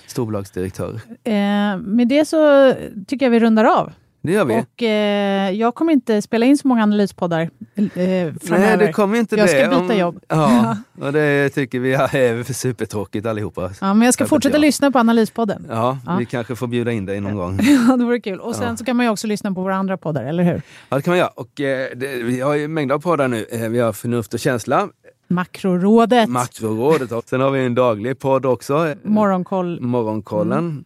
storbolagsdirektörer. 0.08 1.02
Eh, 1.24 1.78
med 1.78 2.08
det 2.08 2.26
så 2.26 2.74
tycker 3.08 3.26
jag 3.26 3.32
vi 3.32 3.40
rundar 3.40 3.66
av. 3.66 3.92
Det 4.22 4.32
gör 4.32 4.46
vi. 4.46 4.62
Och 4.62 4.84
eh, 4.84 5.52
jag 5.52 5.76
kommer 5.76 5.94
inte 5.94 6.22
spela 6.22 6.46
in 6.46 6.58
så 6.58 6.68
många 6.68 6.84
analyspoddar 6.84 7.42
eh, 7.42 7.50
framöver. 7.94 8.60
Nej, 8.60 8.78
det 8.78 8.94
kommer 8.94 9.20
inte 9.20 9.36
jag 9.36 9.48
det. 9.48 9.60
Jag 9.60 9.72
ska 9.72 9.82
byta 9.82 9.96
jobb. 9.96 10.20
Ja, 10.28 10.78
och 11.02 11.14
det 11.14 11.50
tycker 11.50 11.80
vi 11.80 11.94
är 11.94 12.54
supertråkigt 12.54 13.26
allihopa. 13.26 13.72
Ja, 13.82 13.94
men 13.94 14.06
jag 14.06 14.14
ska 14.14 14.26
fortsätta 14.26 14.56
jag. 14.56 14.62
lyssna 14.62 14.92
på 14.92 15.00
analyspodden. 15.00 15.66
Ja, 15.70 15.98
ja, 16.06 16.16
vi 16.16 16.26
kanske 16.26 16.56
får 16.56 16.68
bjuda 16.68 16.92
in 16.92 17.06
dig 17.06 17.22
någon 17.22 17.36
gång. 17.36 17.60
ja, 17.88 17.98
det 17.98 18.06
vore 18.06 18.20
kul. 18.20 18.40
Och 18.40 18.56
sen 18.56 18.68
ja. 18.68 18.78
så 18.78 18.86
kan 18.86 18.96
man 18.96 19.06
ju 19.06 19.12
också 19.12 19.28
lyssna 19.28 19.52
på 19.52 19.62
våra 19.62 19.76
andra 19.76 19.98
poddar, 19.98 20.24
eller 20.24 20.44
hur? 20.44 20.62
Ja, 20.90 20.98
det 20.98 21.02
kan 21.02 21.12
man 21.12 21.18
göra. 21.18 21.32
Och, 21.36 21.62
eh, 21.62 21.90
det, 21.96 22.24
vi 22.24 22.40
har 22.40 22.54
ju 22.54 22.68
mängder 22.68 22.96
av 22.96 23.00
poddar 23.00 23.28
nu. 23.28 23.46
Eh, 23.52 23.70
vi 23.70 23.80
har 23.80 23.94
Förnuft 23.94 24.34
och 24.34 24.40
känsla. 24.40 24.90
Makrorådet. 25.28 26.30
Makrorådet. 26.30 27.30
Sen 27.30 27.42
har 27.42 27.52
vi 27.52 27.66
en 27.66 27.76
daglig 27.76 28.20
podd 28.20 28.46
också. 28.46 28.96
Morgonkoll. 29.04 29.82
Morgonkollen. 29.82 30.60
Mm. 30.60 30.84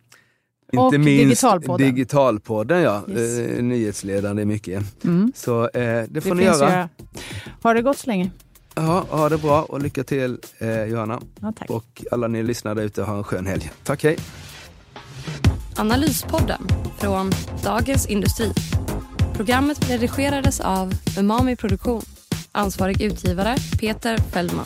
Inte 0.75 0.95
och 0.95 0.99
minst 0.99 1.23
Digitalpodden. 1.23 1.87
Digitalpodden, 1.87 2.81
ja. 2.81 3.03
Yes. 3.09 3.39
Eh, 3.39 3.63
nyhetsledande 3.63 4.45
mycket. 4.45 5.03
Mm. 5.03 5.31
Så 5.35 5.69
eh, 5.69 6.03
det 6.09 6.21
får 6.21 6.29
det 6.29 6.35
ni 6.35 6.43
göra. 6.43 6.69
göra. 6.69 6.89
Ha 7.63 7.73
det 7.73 7.81
gott 7.81 7.97
så 7.97 8.07
länge. 8.07 8.31
Ja, 8.75 9.05
ha 9.09 9.29
det 9.29 9.37
bra 9.37 9.61
och 9.63 9.81
lycka 9.81 10.03
till 10.03 10.37
eh, 10.57 10.83
Johanna. 10.83 11.21
Ja, 11.41 11.53
och 11.69 12.03
alla 12.11 12.27
ni 12.27 12.43
lyssnare 12.43 12.83
ute, 12.83 13.01
ha 13.03 13.17
en 13.17 13.23
skön 13.23 13.45
helg. 13.45 13.71
Tack, 13.83 14.03
hej. 14.03 14.17
Analyspodden 15.75 16.67
från 16.97 17.31
Dagens 17.63 18.07
Industri. 18.07 18.51
Programmet 19.33 19.89
redigerades 19.89 20.59
av 20.59 20.93
Umami 21.17 21.55
Produktion. 21.55 22.01
Ansvarig 22.51 23.01
utgivare 23.01 23.55
Peter 23.79 24.17
Fellman. 24.17 24.65